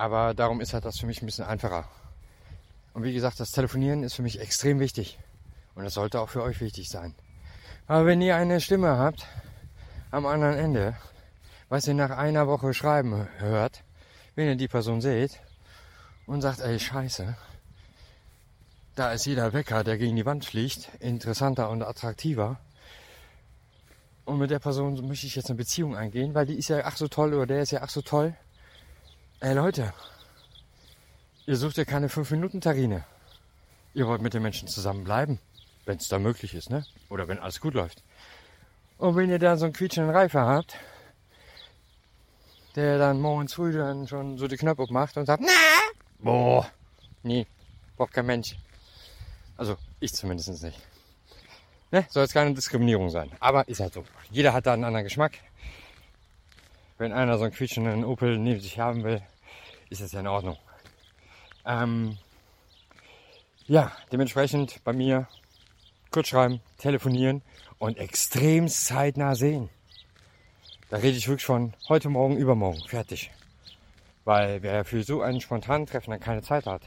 aber 0.00 0.32
darum 0.32 0.62
ist 0.62 0.72
halt 0.72 0.86
das 0.86 0.98
für 0.98 1.04
mich 1.04 1.20
ein 1.20 1.26
bisschen 1.26 1.44
einfacher. 1.44 1.86
Und 2.94 3.02
wie 3.02 3.12
gesagt, 3.12 3.38
das 3.38 3.50
Telefonieren 3.50 4.02
ist 4.02 4.14
für 4.14 4.22
mich 4.22 4.40
extrem 4.40 4.80
wichtig. 4.80 5.18
Und 5.74 5.84
das 5.84 5.92
sollte 5.92 6.20
auch 6.20 6.30
für 6.30 6.42
euch 6.42 6.62
wichtig 6.62 6.88
sein. 6.88 7.14
Aber 7.86 8.06
wenn 8.06 8.22
ihr 8.22 8.34
eine 8.34 8.62
Stimme 8.62 8.96
habt 8.96 9.26
am 10.10 10.24
anderen 10.24 10.56
Ende, 10.56 10.96
was 11.68 11.86
ihr 11.86 11.92
nach 11.92 12.16
einer 12.16 12.46
Woche 12.46 12.72
schreiben 12.72 13.28
hört, 13.40 13.84
wenn 14.36 14.46
ihr 14.46 14.56
die 14.56 14.68
Person 14.68 15.02
seht 15.02 15.38
und 16.26 16.40
sagt, 16.40 16.60
ey, 16.60 16.80
scheiße, 16.80 17.36
da 18.94 19.12
ist 19.12 19.26
jeder 19.26 19.52
Wecker, 19.52 19.84
der 19.84 19.98
gegen 19.98 20.16
die 20.16 20.24
Wand 20.24 20.46
fliegt, 20.46 20.88
interessanter 21.00 21.68
und 21.68 21.82
attraktiver. 21.82 22.58
Und 24.24 24.38
mit 24.38 24.50
der 24.50 24.60
Person 24.60 25.06
möchte 25.06 25.26
ich 25.26 25.36
jetzt 25.36 25.50
eine 25.50 25.58
Beziehung 25.58 25.94
eingehen, 25.94 26.34
weil 26.34 26.46
die 26.46 26.54
ist 26.54 26.68
ja 26.68 26.86
ach 26.86 26.96
so 26.96 27.06
toll 27.06 27.34
oder 27.34 27.46
der 27.46 27.60
ist 27.60 27.72
ja 27.72 27.82
ach 27.82 27.90
so 27.90 28.00
toll. 28.00 28.34
Ey 29.42 29.54
Leute, 29.54 29.94
ihr 31.46 31.56
sucht 31.56 31.78
ja 31.78 31.86
keine 31.86 32.08
5-Minuten-Tarine. 32.08 33.06
Ihr 33.94 34.06
wollt 34.06 34.20
mit 34.20 34.34
den 34.34 34.42
Menschen 34.42 34.68
zusammenbleiben, 34.68 35.38
wenn 35.86 35.96
es 35.96 36.08
da 36.08 36.18
möglich 36.18 36.54
ist, 36.54 36.68
ne? 36.68 36.84
Oder 37.08 37.26
wenn 37.26 37.38
alles 37.38 37.58
gut 37.58 37.72
läuft. 37.72 38.02
Und 38.98 39.16
wenn 39.16 39.30
ihr 39.30 39.38
dann 39.38 39.56
so 39.56 39.64
einen 39.64 39.72
quietschenden 39.72 40.14
Reifer 40.14 40.44
habt, 40.44 40.76
der 42.76 42.98
dann 42.98 43.18
morgens 43.18 43.54
früh 43.54 43.72
dann 43.72 44.06
schon 44.06 44.36
so 44.36 44.46
die 44.46 44.58
Knöpfe 44.58 44.84
macht 44.90 45.16
und 45.16 45.24
sagt, 45.24 45.42
na, 45.42 45.52
boah, 46.18 46.70
nee, 47.22 47.46
braucht 47.96 48.12
kein 48.12 48.26
Mensch. 48.26 48.56
Also 49.56 49.78
ich 50.00 50.12
zumindest 50.12 50.62
nicht. 50.62 50.78
Ne? 51.90 52.04
Soll 52.10 52.24
jetzt 52.24 52.34
keine 52.34 52.52
Diskriminierung 52.52 53.08
sein. 53.08 53.32
Aber 53.40 53.66
ist 53.68 53.80
halt 53.80 53.94
so. 53.94 54.04
Jeder 54.30 54.52
hat 54.52 54.66
da 54.66 54.74
einen 54.74 54.84
anderen 54.84 55.04
Geschmack. 55.04 55.38
Wenn 57.00 57.14
einer 57.14 57.38
so 57.38 57.44
einen 57.44 57.54
quietschenden 57.54 58.04
Opel 58.04 58.36
neben 58.36 58.60
sich 58.60 58.78
haben 58.78 59.04
will, 59.04 59.22
ist 59.88 60.02
das 60.02 60.12
ja 60.12 60.20
in 60.20 60.26
Ordnung. 60.26 60.58
Ähm, 61.64 62.18
ja, 63.66 63.90
dementsprechend 64.12 64.84
bei 64.84 64.92
mir 64.92 65.26
kurz 66.10 66.28
schreiben, 66.28 66.60
telefonieren 66.76 67.40
und 67.78 67.96
extrem 67.96 68.68
zeitnah 68.68 69.34
sehen. 69.34 69.70
Da 70.90 70.98
rede 70.98 71.16
ich 71.16 71.26
wirklich 71.26 71.46
von 71.46 71.72
heute 71.88 72.10
Morgen, 72.10 72.36
übermorgen, 72.36 72.82
fertig. 72.86 73.30
Weil 74.26 74.62
wer 74.62 74.84
für 74.84 75.02
so 75.02 75.22
einen 75.22 75.40
spontanen 75.40 75.86
Treffen 75.86 76.10
dann 76.10 76.20
keine 76.20 76.42
Zeit 76.42 76.66
hat, 76.66 76.82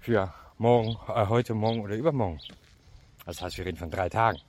für 0.00 0.34
morgen, 0.58 0.98
äh, 1.06 1.28
heute, 1.28 1.54
morgen 1.54 1.82
oder 1.82 1.94
übermorgen. 1.94 2.40
Das 3.24 3.40
heißt, 3.40 3.56
wir 3.56 3.66
reden 3.66 3.78
von 3.78 3.92
drei 3.92 4.08
Tagen. 4.08 4.40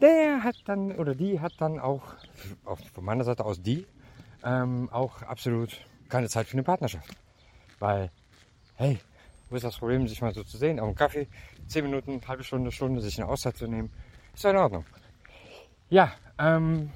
Der 0.00 0.42
hat 0.42 0.56
dann, 0.66 0.92
oder 0.92 1.14
die 1.14 1.40
hat 1.40 1.54
dann 1.58 1.78
auch, 1.78 2.02
auch 2.64 2.78
von 2.92 3.04
meiner 3.04 3.24
Seite 3.24 3.44
aus 3.44 3.62
die, 3.62 3.86
ähm, 4.44 4.88
auch 4.92 5.22
absolut 5.22 5.70
keine 6.08 6.28
Zeit 6.28 6.46
für 6.46 6.54
eine 6.54 6.62
Partnerschaft. 6.62 7.08
Weil, 7.78 8.10
hey, 8.76 8.98
wo 9.48 9.56
ist 9.56 9.64
das 9.64 9.78
Problem, 9.78 10.06
sich 10.06 10.20
mal 10.20 10.34
so 10.34 10.44
zu 10.44 10.58
sehen? 10.58 10.80
Auf 10.80 10.88
dem 10.88 10.96
Kaffee, 10.96 11.28
zehn 11.66 11.84
Minuten, 11.84 12.20
halbe 12.26 12.44
Stunde, 12.44 12.72
Stunde, 12.72 13.00
sich 13.00 13.18
eine 13.18 13.28
Auszeit 13.28 13.56
zu 13.56 13.66
nehmen, 13.66 13.90
ist 14.34 14.44
ja 14.44 14.50
in 14.50 14.56
Ordnung. 14.56 14.84
Ja, 15.88 16.12
ähm, 16.38 16.90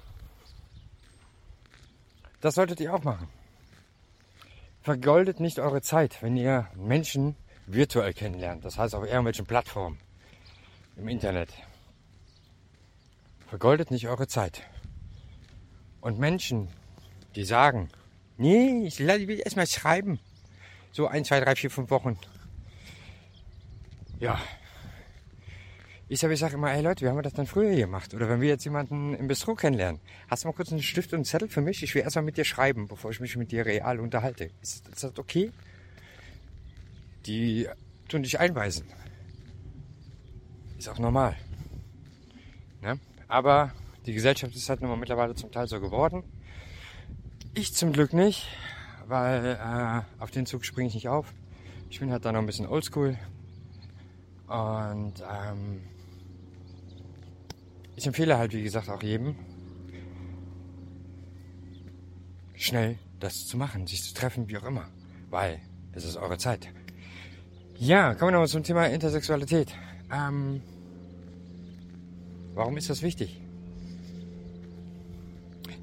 das 2.40 2.54
solltet 2.54 2.80
ihr 2.80 2.92
auch 2.94 3.04
machen. 3.04 3.28
Vergoldet 4.82 5.40
nicht 5.40 5.58
eure 5.58 5.82
Zeit, 5.82 6.22
wenn 6.22 6.36
ihr 6.36 6.68
Menschen 6.74 7.36
virtuell 7.66 8.14
kennenlernt. 8.14 8.64
Das 8.64 8.78
heißt 8.78 8.94
auf 8.94 9.04
irgendwelchen 9.04 9.46
Plattformen 9.46 9.98
im 10.96 11.08
Internet. 11.08 11.50
Vergoldet 13.50 13.90
nicht 13.90 14.06
eure 14.06 14.28
Zeit. 14.28 14.62
Und 16.00 16.20
Menschen, 16.20 16.68
die 17.34 17.42
sagen, 17.42 17.88
nee, 18.36 18.86
ich 18.86 19.00
will 19.00 19.40
erstmal 19.40 19.66
schreiben. 19.66 20.20
So 20.92 21.08
ein, 21.08 21.24
zwei, 21.24 21.40
drei, 21.40 21.56
vier, 21.56 21.68
fünf 21.68 21.90
Wochen. 21.90 22.16
Ja. 24.20 24.40
Ich 26.08 26.20
sage 26.20 26.34
ich 26.34 26.38
sag 26.38 26.52
immer, 26.52 26.68
hey 26.70 26.80
Leute, 26.80 27.04
wie 27.04 27.08
haben 27.08 27.18
wir 27.18 27.22
das 27.22 27.32
dann 27.32 27.48
früher 27.48 27.74
gemacht? 27.74 28.14
Oder 28.14 28.28
wenn 28.28 28.40
wir 28.40 28.48
jetzt 28.48 28.62
jemanden 28.62 29.14
im 29.14 29.26
Bistro 29.26 29.56
kennenlernen, 29.56 30.00
hast 30.28 30.44
du 30.44 30.48
mal 30.48 30.54
kurz 30.54 30.70
einen 30.70 30.82
Stift 30.82 31.12
und 31.12 31.16
einen 31.16 31.24
Zettel 31.24 31.48
für 31.48 31.60
mich? 31.60 31.82
Ich 31.82 31.92
will 31.96 32.02
erstmal 32.02 32.24
mit 32.24 32.36
dir 32.36 32.44
schreiben, 32.44 32.86
bevor 32.86 33.10
ich 33.10 33.18
mich 33.18 33.36
mit 33.36 33.50
dir 33.50 33.66
real 33.66 33.98
unterhalte. 33.98 34.52
Ist, 34.62 34.86
ist 34.86 35.02
das 35.02 35.18
okay? 35.18 35.50
Die 37.26 37.66
tun 38.08 38.22
dich 38.22 38.38
einweisen. 38.38 38.86
Ist 40.78 40.88
auch 40.88 41.00
normal. 41.00 41.36
Ne? 42.80 43.00
Aber 43.30 43.72
die 44.06 44.12
Gesellschaft 44.12 44.56
ist 44.56 44.68
halt 44.68 44.80
nun 44.80 44.90
mal 44.90 44.96
mittlerweile 44.96 45.36
zum 45.36 45.52
Teil 45.52 45.68
so 45.68 45.80
geworden. 45.80 46.24
Ich 47.54 47.72
zum 47.74 47.92
Glück 47.92 48.12
nicht, 48.12 48.48
weil 49.06 49.56
äh, 49.56 50.20
auf 50.20 50.32
den 50.32 50.46
Zug 50.46 50.64
springe 50.64 50.88
ich 50.88 50.94
nicht 50.94 51.08
auf. 51.08 51.32
Ich 51.90 52.00
bin 52.00 52.10
halt 52.10 52.24
da 52.24 52.32
noch 52.32 52.40
ein 52.40 52.46
bisschen 52.46 52.66
oldschool. 52.66 53.16
Und 54.48 55.14
ähm, 55.20 55.80
ich 57.94 58.04
empfehle 58.04 58.36
halt, 58.36 58.52
wie 58.52 58.64
gesagt, 58.64 58.88
auch 58.88 59.02
jedem, 59.02 59.36
schnell 62.56 62.98
das 63.20 63.46
zu 63.46 63.56
machen, 63.56 63.86
sich 63.86 64.02
zu 64.02 64.12
treffen, 64.12 64.48
wie 64.48 64.58
auch 64.58 64.64
immer. 64.64 64.88
Weil 65.30 65.60
es 65.92 66.04
ist 66.04 66.16
eure 66.16 66.36
Zeit. 66.36 66.68
Ja, 67.78 68.14
kommen 68.14 68.30
wir 68.30 68.32
nochmal 68.32 68.48
zum 68.48 68.64
Thema 68.64 68.86
Intersexualität. 68.86 69.72
Ähm, 70.12 70.62
warum 72.54 72.76
ist 72.76 72.90
das 72.90 73.02
wichtig? 73.02 73.40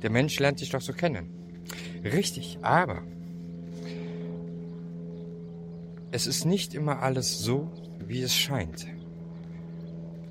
Der 0.02 0.10
Mensch 0.10 0.40
lernt 0.40 0.60
sich 0.60 0.70
doch 0.70 0.82
so 0.82 0.94
kennen. 0.94 1.30
Richtig, 2.04 2.60
aber 2.62 3.04
es 6.12 6.28
ist 6.28 6.46
nicht 6.46 6.74
immer 6.74 7.02
alles 7.02 7.40
so, 7.40 7.72
wie 8.00 8.22
es 8.22 8.36
scheint. 8.36 8.88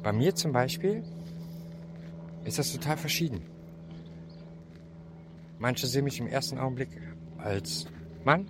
Bei 0.03 0.13
mir 0.13 0.35
zum 0.35 0.53
Beispiel 0.53 1.03
ist 2.45 2.59
das 2.59 2.73
total 2.73 2.97
verschieden. 2.97 3.43
Manche 5.59 5.87
sehen 5.87 6.05
mich 6.05 6.21
im 6.21 6.27
ersten 6.27 6.59
Augenblick 6.59 6.91
als 7.39 7.87
Mann, 8.25 8.49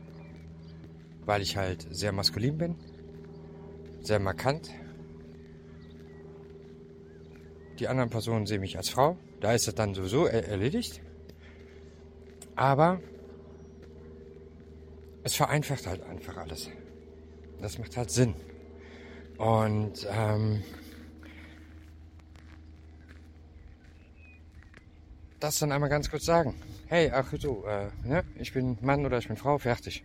weil 1.24 1.42
ich 1.42 1.56
halt 1.56 1.86
sehr 1.90 2.12
maskulin 2.12 2.58
bin, 2.58 2.74
sehr 4.00 4.18
markant. 4.18 4.70
Die 7.78 7.88
anderen 7.88 8.10
Personen 8.10 8.46
sehen 8.46 8.60
mich 8.60 8.76
als 8.76 8.88
Frau. 8.88 9.18
Da 9.40 9.52
ist 9.52 9.68
es 9.68 9.74
dann 9.74 9.94
sowieso 9.94 10.26
erledigt. 10.26 11.02
Aber 12.54 13.00
es 15.22 15.34
vereinfacht 15.34 15.86
halt 15.86 16.02
einfach 16.04 16.38
alles. 16.38 16.70
Das 17.60 17.78
macht 17.78 17.96
halt 17.96 18.10
Sinn. 18.10 18.34
Und 19.36 20.06
ähm, 20.10 20.62
das 25.40 25.58
dann 25.58 25.72
einmal 25.72 25.90
ganz 25.90 26.10
kurz 26.10 26.24
sagen. 26.24 26.54
Hey, 26.86 27.10
ach 27.12 27.30
so, 27.38 27.66
äh, 27.66 27.88
ne? 28.04 28.24
ich 28.38 28.54
bin 28.54 28.78
Mann 28.80 29.04
oder 29.04 29.18
ich 29.18 29.28
bin 29.28 29.36
Frau, 29.36 29.58
fertig. 29.58 30.02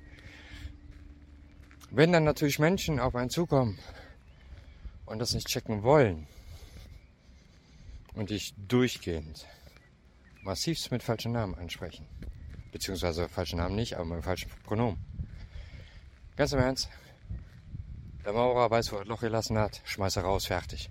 Wenn 1.90 2.12
dann 2.12 2.26
natürlich 2.26 2.60
Menschen 2.60 3.00
auf 3.00 3.16
einen 3.16 3.30
zukommen 3.30 3.78
und 5.06 5.20
das 5.20 5.34
nicht 5.34 5.48
checken 5.48 5.84
wollen 5.84 6.28
und 8.14 8.30
dich 8.30 8.54
durchgehend 8.68 9.48
massivst 10.44 10.92
mit 10.92 11.04
falschen 11.04 11.32
Namen 11.32 11.56
ansprechen, 11.56 12.06
beziehungsweise 12.72 13.30
falschen 13.30 13.58
Namen 13.58 13.76
nicht, 13.76 13.96
aber 13.96 14.16
mit 14.16 14.24
falschen 14.24 14.50
Pronomen. 14.64 14.98
Ganz 16.36 16.54
im 16.54 16.60
Ernst, 16.60 16.90
der 18.26 18.34
Maurer 18.34 18.70
weiß, 18.70 18.92
wo 18.92 18.98
er 18.98 19.02
ein 19.02 19.08
Loch 19.08 19.22
gelassen 19.22 19.58
hat, 19.58 19.82
schmeiß 19.86 20.16
er 20.16 20.24
raus, 20.24 20.46
fertig. 20.46 20.90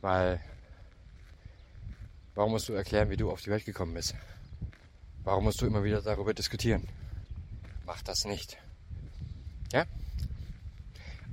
Weil, 0.00 0.40
warum 2.34 2.52
musst 2.52 2.68
du 2.68 2.72
erklären, 2.72 3.10
wie 3.10 3.16
du 3.16 3.30
auf 3.30 3.42
die 3.42 3.50
Welt 3.50 3.64
gekommen 3.64 3.94
bist? 3.94 4.14
Warum 5.24 5.44
musst 5.44 5.60
du 5.60 5.66
immer 5.66 5.84
wieder 5.84 6.02
darüber 6.02 6.34
diskutieren? 6.34 6.88
Mach 7.86 8.02
das 8.02 8.24
nicht. 8.24 8.56
Ja? 9.72 9.84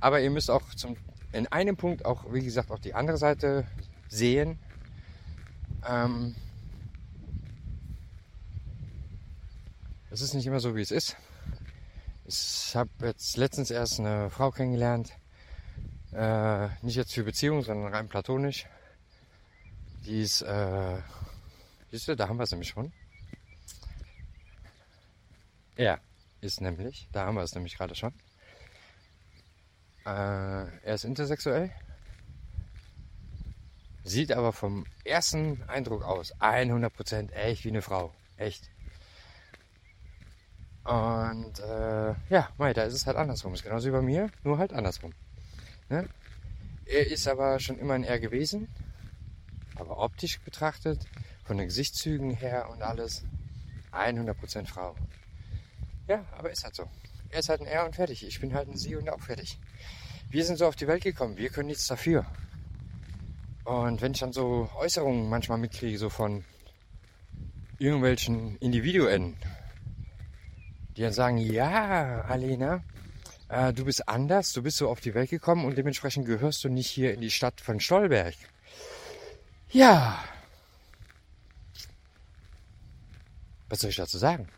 Aber 0.00 0.20
ihr 0.20 0.30
müsst 0.30 0.50
auch 0.50 0.74
zum, 0.74 0.96
in 1.32 1.46
einem 1.48 1.76
Punkt 1.76 2.04
auch, 2.04 2.32
wie 2.32 2.44
gesagt, 2.44 2.70
auch 2.70 2.78
die 2.78 2.94
andere 2.94 3.18
Seite 3.18 3.66
sehen. 4.08 4.58
Ähm, 5.86 6.34
es 10.10 10.20
ist 10.20 10.34
nicht 10.34 10.46
immer 10.46 10.60
so, 10.60 10.76
wie 10.76 10.82
es 10.82 10.90
ist. 10.90 11.16
Ich 12.26 12.76
habe 12.76 12.90
jetzt 13.02 13.36
letztens 13.36 13.70
erst 13.70 13.98
eine 13.98 14.30
Frau 14.30 14.50
kennengelernt, 14.50 15.12
äh, 16.12 16.68
nicht 16.82 16.96
jetzt 16.96 17.14
für 17.14 17.24
Beziehung, 17.24 17.62
sondern 17.62 17.92
rein 17.92 18.08
platonisch. 18.08 18.66
Die 20.04 20.22
ist, 20.22 20.42
äh, 20.42 20.98
siehst 21.90 22.08
du, 22.08 22.16
da 22.16 22.28
haben 22.28 22.36
wir 22.36 22.44
es 22.44 22.50
nämlich 22.50 22.68
schon. 22.68 22.92
Er 25.76 26.00
ist 26.40 26.60
nämlich, 26.60 27.08
da 27.12 27.26
haben 27.26 27.36
wir 27.36 27.42
es 27.42 27.54
nämlich 27.54 27.76
gerade 27.76 27.94
schon. 27.94 28.12
Äh, 30.04 30.08
er 30.08 30.94
ist 30.94 31.04
intersexuell, 31.04 31.70
sieht 34.04 34.32
aber 34.32 34.52
vom 34.52 34.86
ersten 35.04 35.62
Eindruck 35.68 36.02
aus 36.02 36.34
100% 36.36 37.32
echt 37.32 37.64
wie 37.64 37.68
eine 37.68 37.82
Frau. 37.82 38.12
Echt. 38.36 38.70
Und 40.84 41.58
äh, 41.60 42.14
ja, 42.30 42.48
mei, 42.56 42.72
da 42.72 42.84
ist 42.84 42.94
es 42.94 43.06
halt 43.06 43.16
andersrum. 43.16 43.54
Ist 43.54 43.62
genauso 43.62 43.88
wie 43.88 43.92
bei 43.92 44.02
mir, 44.02 44.30
nur 44.42 44.58
halt 44.58 44.72
andersrum. 44.72 45.12
Ne? 45.88 46.08
Er 46.86 47.06
ist 47.06 47.28
aber 47.28 47.60
schon 47.60 47.78
immer 47.78 47.94
ein 47.94 48.04
R 48.04 48.18
gewesen, 48.18 48.68
aber 49.76 49.98
optisch 49.98 50.40
betrachtet, 50.40 51.06
von 51.44 51.58
den 51.58 51.66
Gesichtszügen 51.66 52.30
her 52.30 52.68
und 52.70 52.82
alles, 52.82 53.24
100% 53.92 54.66
Frau. 54.66 54.94
Ja, 56.08 56.24
aber 56.36 56.50
ist 56.50 56.64
halt 56.64 56.74
so. 56.74 56.88
Er 57.28 57.40
ist 57.40 57.48
halt 57.48 57.60
ein 57.60 57.66
R 57.66 57.84
und 57.84 57.94
fertig. 57.94 58.26
Ich 58.26 58.40
bin 58.40 58.54
halt 58.54 58.68
ein 58.68 58.76
Sie 58.76 58.96
und 58.96 59.08
auch 59.08 59.20
fertig. 59.20 59.58
Wir 60.30 60.44
sind 60.44 60.56
so 60.56 60.66
auf 60.66 60.76
die 60.76 60.88
Welt 60.88 61.02
gekommen, 61.02 61.36
wir 61.36 61.50
können 61.50 61.68
nichts 61.68 61.86
dafür. 61.86 62.26
Und 63.70 64.02
wenn 64.02 64.10
ich 64.10 64.18
dann 64.18 64.32
so 64.32 64.68
Äußerungen 64.74 65.28
manchmal 65.28 65.56
mitkriege, 65.56 65.96
so 65.96 66.08
von 66.08 66.44
irgendwelchen 67.78 68.56
Individuen, 68.56 69.36
die 70.96 71.02
dann 71.02 71.12
sagen, 71.12 71.38
ja, 71.38 72.22
Alena, 72.22 72.82
äh, 73.48 73.72
du 73.72 73.84
bist 73.84 74.08
anders, 74.08 74.52
du 74.54 74.64
bist 74.64 74.78
so 74.78 74.88
auf 74.88 75.00
die 75.00 75.14
Welt 75.14 75.30
gekommen 75.30 75.64
und 75.64 75.78
dementsprechend 75.78 76.26
gehörst 76.26 76.64
du 76.64 76.68
nicht 76.68 76.90
hier 76.90 77.14
in 77.14 77.20
die 77.20 77.30
Stadt 77.30 77.60
von 77.60 77.78
Stolberg. 77.78 78.34
Ja. 79.70 80.18
Was 83.68 83.82
soll 83.82 83.90
ich 83.90 83.96
dazu 83.96 84.18
sagen? 84.18 84.48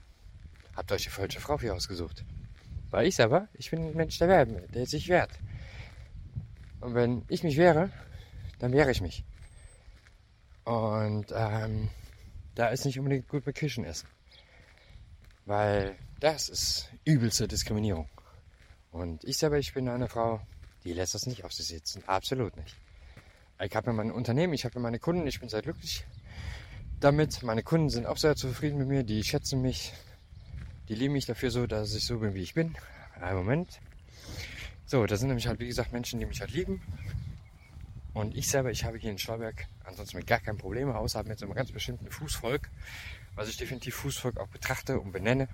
Habt 0.75 0.91
euch 0.91 1.03
die 1.03 1.11
falsche 1.11 1.41
Frau 1.41 1.59
für 1.59 1.75
ausgesucht. 1.75 2.25
Weil 2.89 3.09
ich 3.09 3.21
aber, 3.21 3.47
ich 3.53 3.71
bin 3.71 3.89
ein 3.89 3.95
Mensch 3.95 4.17
der 4.17 4.29
Werben, 4.29 4.73
der 4.73 4.87
sich 4.87 5.07
wehrt. 5.09 5.33
Und 6.81 6.95
wenn 6.95 7.27
ich 7.29 7.43
mich 7.43 7.59
wehre, 7.59 7.91
dann 8.63 8.73
wehre 8.73 8.93
ich 8.93 9.01
mich. 9.01 9.25
Und 10.65 11.27
ähm, 11.35 11.91
da 12.55 12.69
ist 12.69 12.85
nicht 12.85 12.97
unbedingt 12.97 13.27
gut 13.27 13.45
bei 13.45 13.53
Kirschen 13.53 13.85
essen. 13.85 14.07
Weil 15.47 15.97
das 16.21 16.49
ist 16.49 16.89
übelste 17.05 17.49
Diskriminierung. 17.49 18.09
Und 18.93 19.25
ich 19.25 19.39
selber, 19.39 19.59
ich 19.59 19.75
bin 19.75 19.89
eine 19.89 20.09
Frau, 20.09 20.41
die 20.85 20.93
lässt 20.93 21.15
das 21.15 21.27
nicht 21.27 21.45
auf 21.45 21.53
sich 21.53 21.67
sitzen. 21.67 22.05
Absolut 22.07 22.57
nicht. 22.57 22.77
Ich 23.61 23.75
habe 23.75 23.89
ja 23.89 23.93
mein 23.95 24.13
Unternehmen, 24.13 24.53
ich 24.53 24.65
habe 24.65 24.77
ja 24.77 24.81
meine 24.81 25.01
Kunden, 25.01 25.27
ich 25.27 25.41
bin 25.41 25.49
sehr 25.49 25.63
glücklich 25.63 26.05
damit. 27.01 27.43
Meine 27.43 27.65
Kunden 27.65 27.91
sind 27.91 28.07
auch 28.07 28.17
sehr 28.17 28.37
zufrieden 28.37 28.79
mit 28.79 28.87
mir, 28.87 29.03
die 29.03 29.25
schätzen 29.25 29.61
mich, 29.61 29.93
die 30.89 30.95
lieben 30.95 31.15
mich 31.15 31.27
dafür 31.27 31.51
so, 31.51 31.67
dass 31.67 31.97
ich 31.97 32.07
so 32.07 32.21
bin, 32.21 32.35
wie 32.35 32.43
ich 32.43 32.55
bin. 32.55 32.77
Einen 33.21 33.39
Moment. 33.39 33.81
So, 34.87 35.05
das 35.07 35.19
sind 35.19 35.31
nämlich 35.31 35.49
halt, 35.49 35.59
wie 35.59 35.67
gesagt, 35.67 35.93
Menschen, 35.93 36.21
die 36.21 36.27
mich 36.27 36.41
halt 36.41 36.53
lieben. 36.53 36.81
Und 38.15 38.37
ich 38.37 38.49
selber, 38.49 38.71
ich 38.71 38.85
habe 38.85 38.99
hier 38.99 39.11
in 39.11 39.19
Stolberg 39.19 39.67
ansonsten 39.85 40.19
mit 40.19 40.27
gar 40.27 40.41
kein 40.41 40.59
Problem, 40.59 40.91
außer 40.91 41.23
mit 41.25 41.39
so 41.39 41.47
einem 41.47 41.55
ganz 41.55 41.73
bestimmten 41.73 42.11
Fußvolk, 42.11 42.71
was 43.35 43.49
ich 43.49 43.57
definitiv 43.57 43.95
Fußvolk 43.97 44.39
auch 44.39 44.49
betrachte 44.49 45.01
und 45.01 45.13
benenne, 45.13 45.49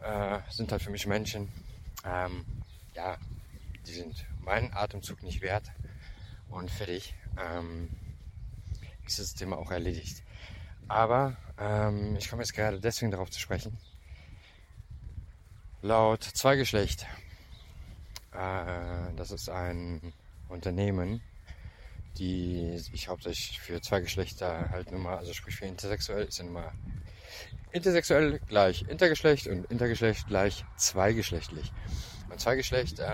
äh, 0.00 0.38
sind 0.50 0.70
halt 0.70 0.82
für 0.82 0.90
mich 0.90 1.06
Menschen, 1.06 1.48
ähm, 2.04 2.44
ja, 2.94 3.18
die 3.86 3.92
sind 3.92 4.24
meinen 4.44 4.72
Atemzug 4.72 5.22
nicht 5.22 5.40
wert 5.42 5.72
und 6.48 6.70
fertig. 6.70 7.14
Ähm, 7.38 7.90
ist 9.06 9.18
das 9.18 9.34
Thema 9.34 9.58
auch 9.58 9.70
erledigt. 9.70 10.22
Aber 10.88 11.36
ähm, 11.58 12.16
ich 12.16 12.28
komme 12.28 12.42
jetzt 12.42 12.54
gerade 12.54 12.80
deswegen 12.80 13.10
darauf 13.10 13.30
zu 13.30 13.40
sprechen. 13.40 13.76
Laut 15.82 16.22
Zweigeschlecht, 16.22 17.06
äh, 18.32 19.14
das 19.16 19.30
ist 19.30 19.48
ein 19.48 20.12
Unternehmen, 20.48 21.20
die 22.18 22.78
sich 22.78 23.08
hauptsächlich 23.08 23.60
für 23.60 23.80
zwei 23.80 24.00
Geschlechter 24.00 24.70
halt 24.70 24.90
nur 24.90 25.00
mal, 25.00 25.16
also 25.16 25.32
sprich 25.32 25.56
für 25.56 25.66
intersexuell, 25.66 26.24
ist 26.24 26.38
ja 26.38 26.44
immer 26.44 26.72
intersexuell 27.72 28.38
gleich 28.48 28.82
Intergeschlecht 28.88 29.48
und 29.48 29.66
Intergeschlecht 29.66 30.28
gleich 30.28 30.64
zweigeschlechtlich. 30.76 31.72
Und 32.30 32.40
Zweigeschlecht 32.40 33.00
äh, 33.00 33.08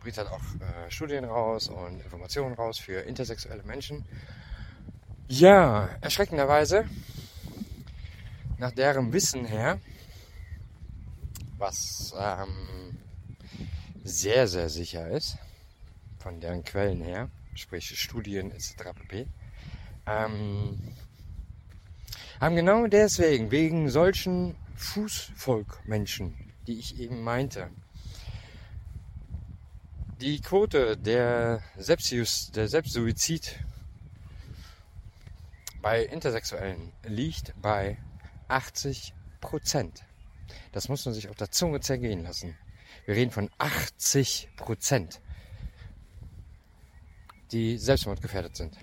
bringt 0.00 0.18
halt 0.18 0.28
auch 0.28 0.40
äh, 0.40 0.90
Studien 0.90 1.24
raus 1.24 1.68
und 1.68 2.00
Informationen 2.00 2.54
raus 2.54 2.78
für 2.78 3.00
intersexuelle 3.00 3.62
Menschen. 3.64 4.04
Ja, 5.28 5.88
erschreckenderweise, 6.00 6.86
nach 8.58 8.72
deren 8.72 9.12
Wissen 9.12 9.44
her, 9.44 9.80
was 11.58 12.14
ähm, 12.18 12.98
sehr, 14.04 14.48
sehr 14.48 14.68
sicher 14.68 15.08
ist, 15.08 15.36
von 16.18 16.40
deren 16.40 16.64
Quellen 16.64 17.00
her, 17.00 17.28
sprich 17.54 17.98
Studien 18.00 18.50
etc. 18.50 18.74
pp. 18.94 19.26
Ähm, 20.06 20.78
haben 22.40 22.56
genau 22.56 22.86
deswegen, 22.86 23.50
wegen 23.50 23.90
solchen 23.90 24.56
Fußvolkmenschen, 24.76 26.34
die 26.66 26.78
ich 26.78 26.98
eben 26.98 27.22
meinte, 27.22 27.70
die 30.20 30.40
Quote 30.40 30.96
der, 30.96 31.62
Selbstjust, 31.76 32.56
der 32.56 32.68
Selbstsuizid 32.68 33.58
bei 35.80 36.04
Intersexuellen 36.04 36.92
liegt 37.04 37.54
bei 37.62 37.96
80 38.48 39.14
Prozent. 39.40 40.04
Das 40.72 40.88
muss 40.88 41.04
man 41.06 41.14
sich 41.14 41.28
auf 41.28 41.36
der 41.36 41.50
Zunge 41.50 41.80
zergehen 41.80 42.22
lassen. 42.22 42.56
Wir 43.06 43.14
reden 43.14 43.30
von 43.30 43.50
80 43.58 44.48
Prozent 44.56 45.20
die 47.52 47.78
selbstmordgefährdet 47.78 48.56
sind. 48.56 48.76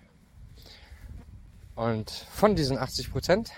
Und 1.76 2.10
von 2.10 2.56
diesen 2.56 2.78
80 2.78 3.12
Prozent 3.12 3.52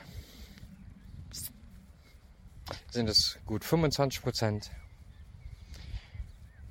sind 2.91 3.08
es 3.08 3.39
gut 3.45 3.63
25 3.63 4.22
Prozent, 4.22 4.72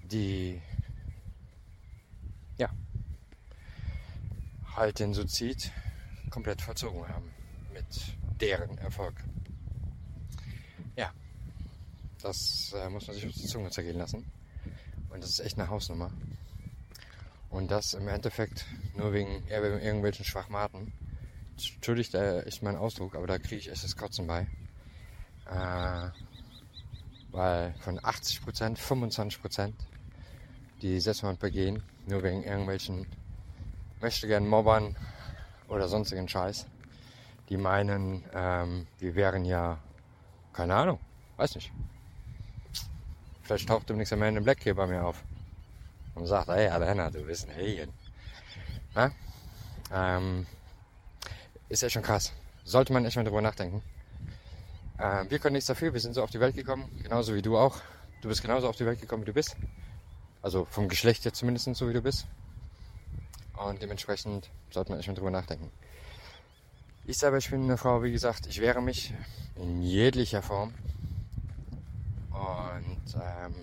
die 0.05 0.61
ja 2.59 2.69
halt 4.77 4.99
den 4.99 5.15
Suizid 5.15 5.73
komplett 6.31 6.61
vollzogen 6.61 7.09
haben 7.09 7.31
mit 7.73 7.87
deren 8.41 8.77
Erfolg. 8.79 9.15
Ja, 10.97 11.13
das 12.21 12.73
äh, 12.77 12.89
muss 12.89 13.07
man 13.07 13.17
sich 13.17 13.27
auf 13.27 13.33
die 13.33 13.47
Zunge 13.47 13.71
zergehen 13.71 13.99
lassen. 13.99 14.31
Und 15.11 15.23
das 15.23 15.31
ist 15.31 15.41
echt 15.41 15.59
eine 15.59 15.69
Hausnummer. 15.69 16.11
Und 17.51 17.71
das 17.71 17.95
im 17.95 18.09
Endeffekt 18.09 18.67
nur 18.95 19.13
wegen 19.13 19.43
irgendwelchen 19.49 20.25
Schwachmaten. 20.25 20.93
Entschuldigt 21.53 22.15
ist 22.15 22.63
mein 22.63 22.77
Ausdruck, 22.77 23.15
aber 23.15 23.27
da 23.27 23.39
kriege 23.39 23.57
ich 23.57 23.71
echt 23.71 23.85
das 23.85 23.97
Kotzen 23.97 24.27
bei. 24.27 24.47
Äh, 25.47 26.11
weil 27.31 27.75
von 27.81 27.99
80%, 27.99 28.77
25%, 28.77 29.73
die 30.83 31.01
Selbstmord 31.01 31.41
begehen, 31.41 31.83
nur 32.07 32.23
wegen 32.23 32.43
irgendwelchen 32.45 33.07
möchte 34.01 34.29
gern 34.29 34.47
Mobbern 34.47 34.97
oder 35.69 35.89
sonstigen 35.89 36.29
Scheiß, 36.29 36.67
die 37.49 37.57
meinen, 37.57 38.25
ähm, 38.33 38.87
wir 38.99 39.15
wären 39.15 39.45
ja, 39.45 39.79
keine 40.53 40.75
Ahnung, 40.75 41.01
weiß 41.37 41.57
nicht. 41.57 41.73
Vielleicht 43.43 43.69
taucht 43.69 43.89
demnächst 43.89 44.13
ein 44.13 44.19
Man 44.19 44.37
in 44.37 44.45
Black 44.45 44.63
hier 44.63 44.75
bei 44.75 44.87
mir 44.87 45.05
auf 45.05 45.25
und 46.15 46.27
sagt, 46.27 46.49
hey 46.49 46.69
Alena, 46.69 47.11
du 47.11 47.25
bist 47.25 47.49
ein 47.49 47.55
Alien. 47.55 47.93
Ja? 48.95 49.11
Ähm, 49.93 50.47
ist 51.69 51.83
ja 51.83 51.91
schon 51.91 52.03
krass. 52.03 52.33
Sollte 52.65 52.93
man 52.93 53.05
echt 53.05 53.17
mal 53.17 53.25
drüber 53.25 53.43
nachdenken. 53.43 53.83
Ähm, 54.99 55.31
wir 55.31 55.39
können 55.39 55.55
nichts 55.55 55.69
dafür, 55.69 55.93
wir 55.93 56.01
sind 56.01 56.15
so 56.15 56.23
auf 56.23 56.31
die 56.31 56.41
Welt 56.41 56.57
gekommen, 56.57 56.91
genauso 57.03 57.35
wie 57.35 57.43
du 57.43 57.57
auch. 57.57 57.81
Du 58.21 58.29
bist 58.29 58.43
genauso 58.43 58.69
auf 58.69 58.77
die 58.77 58.85
Welt 58.85 59.01
gekommen, 59.01 59.23
wie 59.23 59.27
du 59.27 59.33
bist. 59.33 59.57
Also 60.43 60.65
vom 60.65 60.89
Geschlecht 60.89 61.25
her 61.25 61.33
zumindest 61.33 61.73
so, 61.75 61.89
wie 61.89 61.93
du 61.93 62.03
bist. 62.03 62.27
Und 63.57 63.83
dementsprechend 63.83 64.51
sollte 64.71 64.91
man 64.91 64.99
echt 64.99 65.09
mal 65.09 65.15
drüber 65.15 65.31
nachdenken. 65.31 65.71
Ich 67.07 67.19
selber, 67.19 67.39
ich 67.39 67.51
bin 67.51 67.65
eine 67.65 67.77
Frau, 67.77 68.03
wie 68.03 68.13
gesagt, 68.13 68.47
ich 68.47 68.61
wehre 68.61 68.83
mich 68.83 69.15
in 69.57 69.83
jeglicher 69.83 70.43
Form. 70.43 70.75
Und 72.31 73.15
ähm, 73.15 73.55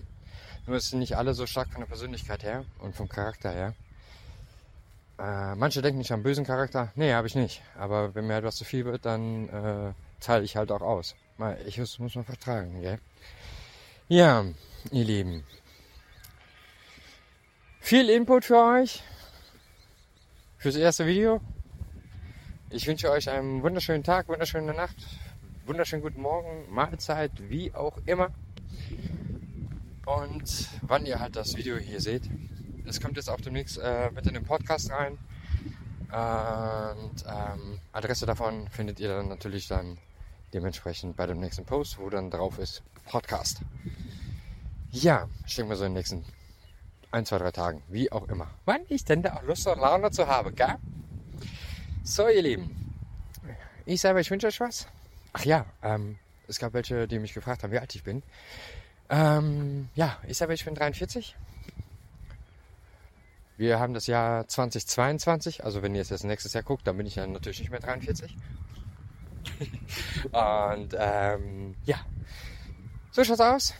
nur 0.66 0.80
sind 0.80 0.98
nicht 0.98 1.16
alle 1.16 1.34
so 1.34 1.46
stark 1.46 1.68
von 1.70 1.80
der 1.80 1.86
Persönlichkeit 1.86 2.42
her 2.42 2.64
und 2.78 2.94
vom 2.94 3.08
Charakter 3.08 3.50
her. 3.50 3.74
Äh, 5.18 5.54
manche 5.54 5.80
denken, 5.80 6.00
ich 6.00 6.10
habe 6.10 6.18
einen 6.18 6.24
bösen 6.24 6.44
Charakter. 6.44 6.92
Nee, 6.94 7.12
habe 7.12 7.26
ich 7.26 7.34
nicht. 7.34 7.62
Aber 7.78 8.14
wenn 8.14 8.26
mir 8.26 8.36
etwas 8.36 8.56
zu 8.56 8.64
viel 8.64 8.84
wird, 8.84 9.06
dann 9.06 9.48
äh, 9.48 9.92
teile 10.20 10.44
ich 10.44 10.56
halt 10.56 10.70
auch 10.70 10.82
aus. 10.82 11.14
Ich 11.66 11.78
muss, 11.78 11.98
muss 11.98 12.14
man 12.14 12.24
vertragen, 12.24 12.80
gell? 12.80 12.98
Ja, 14.08 14.44
ihr 14.90 15.04
Lieben. 15.04 15.44
Viel 17.80 18.10
Input 18.10 18.44
für 18.44 18.58
euch. 18.58 19.02
Fürs 20.58 20.76
erste 20.76 21.06
Video. 21.06 21.40
Ich 22.70 22.86
wünsche 22.86 23.10
euch 23.10 23.30
einen 23.30 23.62
wunderschönen 23.62 24.02
Tag, 24.02 24.28
wunderschöne 24.28 24.74
Nacht, 24.74 24.96
wunderschönen 25.66 26.02
guten 26.02 26.20
Morgen, 26.20 26.66
Mahlzeit, 26.68 27.30
wie 27.48 27.72
auch 27.74 27.98
immer 28.06 28.30
und 30.06 30.68
wann 30.82 31.04
ihr 31.04 31.20
halt 31.20 31.36
das 31.36 31.56
Video 31.56 31.76
hier 31.76 32.00
seht. 32.00 32.22
Es 32.86 33.00
kommt 33.00 33.16
jetzt 33.16 33.28
auch 33.28 33.40
demnächst 33.40 33.78
äh, 33.78 34.10
mit 34.12 34.26
in 34.26 34.34
den 34.34 34.44
Podcast 34.44 34.90
rein. 34.90 35.18
Und 36.08 37.24
ähm, 37.26 37.80
Adresse 37.92 38.24
davon 38.24 38.68
findet 38.68 39.00
ihr 39.00 39.08
dann 39.08 39.28
natürlich 39.28 39.66
dann 39.66 39.98
dementsprechend 40.54 41.16
bei 41.16 41.26
dem 41.26 41.40
nächsten 41.40 41.66
Post, 41.66 41.98
wo 41.98 42.08
dann 42.08 42.30
drauf 42.30 42.58
ist 42.58 42.82
Podcast. 43.06 43.60
Ja, 44.92 45.28
denke 45.56 45.70
mal 45.70 45.76
so 45.76 45.84
in 45.84 45.90
den 45.90 45.98
nächsten 45.98 46.24
ein, 47.10 47.26
zwei, 47.26 47.38
drei 47.38 47.50
Tagen, 47.50 47.82
wie 47.88 48.10
auch 48.12 48.28
immer. 48.28 48.48
Wann 48.64 48.82
ich 48.88 49.04
denn 49.04 49.22
da 49.22 49.34
auch 49.34 49.42
Lust 49.42 49.66
und 49.66 49.80
Laune 49.80 50.10
zu 50.12 50.28
habe, 50.28 50.52
gell? 50.52 50.76
So, 52.04 52.28
ihr 52.28 52.42
Lieben. 52.42 52.94
Ich 53.84 54.00
selber, 54.00 54.20
ich 54.20 54.30
wünsche 54.30 54.46
euch 54.46 54.60
was. 54.60 54.86
Ach 55.32 55.44
ja, 55.44 55.66
ähm, 55.82 56.18
es 56.46 56.58
gab 56.58 56.72
welche, 56.72 57.08
die 57.08 57.18
mich 57.18 57.34
gefragt 57.34 57.62
haben, 57.62 57.72
wie 57.72 57.78
alt 57.78 57.94
ich 57.94 58.04
bin. 58.04 58.22
Ähm, 59.08 59.88
ja, 59.94 60.18
ich 60.26 60.36
sage, 60.36 60.54
ich 60.54 60.64
bin 60.64 60.74
43. 60.74 61.36
Wir 63.56 63.78
haben 63.78 63.94
das 63.94 64.06
Jahr 64.06 64.46
2022, 64.46 65.64
also 65.64 65.82
wenn 65.82 65.94
ihr 65.94 66.00
jetzt 66.00 66.10
das 66.10 66.24
nächstes 66.24 66.52
Jahr 66.52 66.62
guckt, 66.62 66.86
dann 66.86 66.96
bin 66.96 67.06
ich 67.06 67.16
ja 67.16 67.26
natürlich 67.26 67.60
nicht 67.60 67.70
mehr 67.70 67.80
43. 67.80 68.36
und 70.32 70.94
ähm, 70.98 71.74
ja, 71.84 71.96
so 73.12 73.24
schaut's 73.24 73.40
aus. 73.40 73.74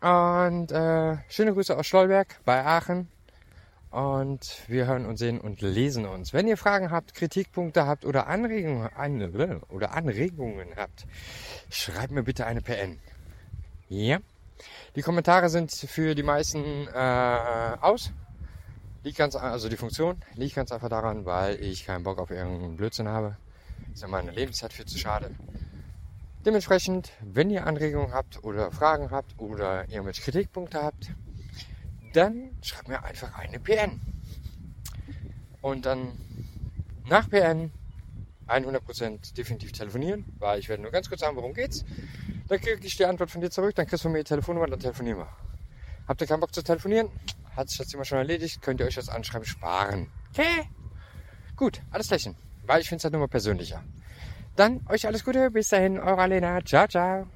Und 0.00 0.70
äh, 0.70 1.16
schöne 1.28 1.52
Grüße 1.52 1.76
aus 1.76 1.86
Stolberg 1.86 2.40
bei 2.44 2.64
Aachen. 2.64 3.08
Und 3.90 4.62
wir 4.68 4.86
hören 4.86 5.04
und 5.04 5.18
sehen 5.18 5.40
und 5.40 5.60
lesen 5.60 6.06
uns. 6.06 6.32
Wenn 6.32 6.48
ihr 6.48 6.56
Fragen 6.56 6.90
habt, 6.90 7.12
Kritikpunkte 7.14 7.86
habt 7.86 8.04
oder 8.04 8.26
Anregungen, 8.26 8.88
oder 9.68 9.92
Anregungen 9.92 10.68
habt, 10.76 11.06
schreibt 11.70 12.10
mir 12.10 12.22
bitte 12.22 12.46
eine 12.46 12.62
PN. 12.62 12.98
Ja. 13.88 14.18
Die 14.96 15.02
Kommentare 15.02 15.48
sind 15.48 15.72
für 15.72 16.14
die 16.14 16.22
meisten 16.22 16.86
äh, 16.88 17.76
aus. 17.80 18.12
Liegt 19.04 19.18
ganz, 19.18 19.34
also 19.34 19.68
die 19.68 19.76
Funktion 19.76 20.22
liegt 20.34 20.54
ganz 20.54 20.70
einfach 20.70 20.88
daran, 20.88 21.24
weil 21.24 21.60
ich 21.62 21.86
keinen 21.86 22.04
Bock 22.04 22.18
auf 22.18 22.30
irgendeinen 22.30 22.76
Blödsinn 22.76 23.08
habe. 23.08 23.36
Ist 23.92 24.02
ja 24.02 24.08
meine 24.08 24.30
Lebenszeit 24.30 24.72
viel 24.72 24.86
zu 24.86 24.98
schade. 24.98 25.30
Dementsprechend, 26.44 27.12
wenn 27.20 27.50
ihr 27.50 27.66
Anregungen 27.66 28.12
habt 28.12 28.42
oder 28.42 28.72
Fragen 28.72 29.10
habt 29.10 29.38
oder 29.38 29.88
irgendwelche 29.88 30.22
Kritikpunkte 30.22 30.82
habt, 30.82 31.10
dann 32.14 32.50
schreibt 32.62 32.88
mir 32.88 33.02
einfach 33.04 33.38
eine 33.38 33.58
PN. 33.58 34.00
Und 35.60 35.86
dann 35.86 36.12
nach 37.08 37.28
PN 37.28 37.72
100% 38.48 39.34
definitiv 39.34 39.72
telefonieren, 39.72 40.24
weil 40.38 40.58
ich 40.58 40.68
werde 40.68 40.82
nur 40.82 40.90
ganz 40.90 41.08
kurz 41.08 41.20
sagen, 41.20 41.36
worum 41.36 41.54
geht's. 41.54 41.84
Dann 42.52 42.60
kriege 42.60 42.86
ich 42.86 42.98
die 42.98 43.06
Antwort 43.06 43.30
von 43.30 43.40
dir 43.40 43.50
zurück, 43.50 43.74
dann 43.76 43.86
kriegst 43.86 44.04
du 44.04 44.08
von 44.08 44.12
mir 44.12 44.18
die 44.18 44.28
Telefonnummer, 44.28 44.66
dann 44.66 44.78
telefonieren 44.78 45.20
wir. 45.20 45.28
Habt 46.06 46.20
ihr 46.20 46.26
keinen 46.26 46.40
Bock 46.40 46.54
zu 46.54 46.62
telefonieren? 46.62 47.08
Hat 47.56 47.70
sich 47.70 47.78
das 47.78 47.88
Thema 47.88 48.04
schon 48.04 48.18
erledigt, 48.18 48.60
könnt 48.60 48.78
ihr 48.80 48.84
euch 48.84 48.96
das 48.96 49.08
Anschreiben 49.08 49.46
sparen. 49.46 50.10
Okay? 50.32 50.68
Gut, 51.56 51.80
alles 51.90 52.10
lächeln. 52.10 52.36
Weil 52.66 52.82
ich 52.82 52.90
finde 52.90 52.98
es 52.98 53.04
halt 53.04 53.12
nur 53.12 53.20
mal 53.20 53.28
persönlicher. 53.28 53.82
Dann 54.54 54.86
euch 54.90 55.06
alles 55.06 55.24
Gute, 55.24 55.50
bis 55.50 55.68
dahin, 55.68 55.98
eure 55.98 56.20
Alena. 56.20 56.62
Ciao, 56.62 56.86
ciao. 56.86 57.26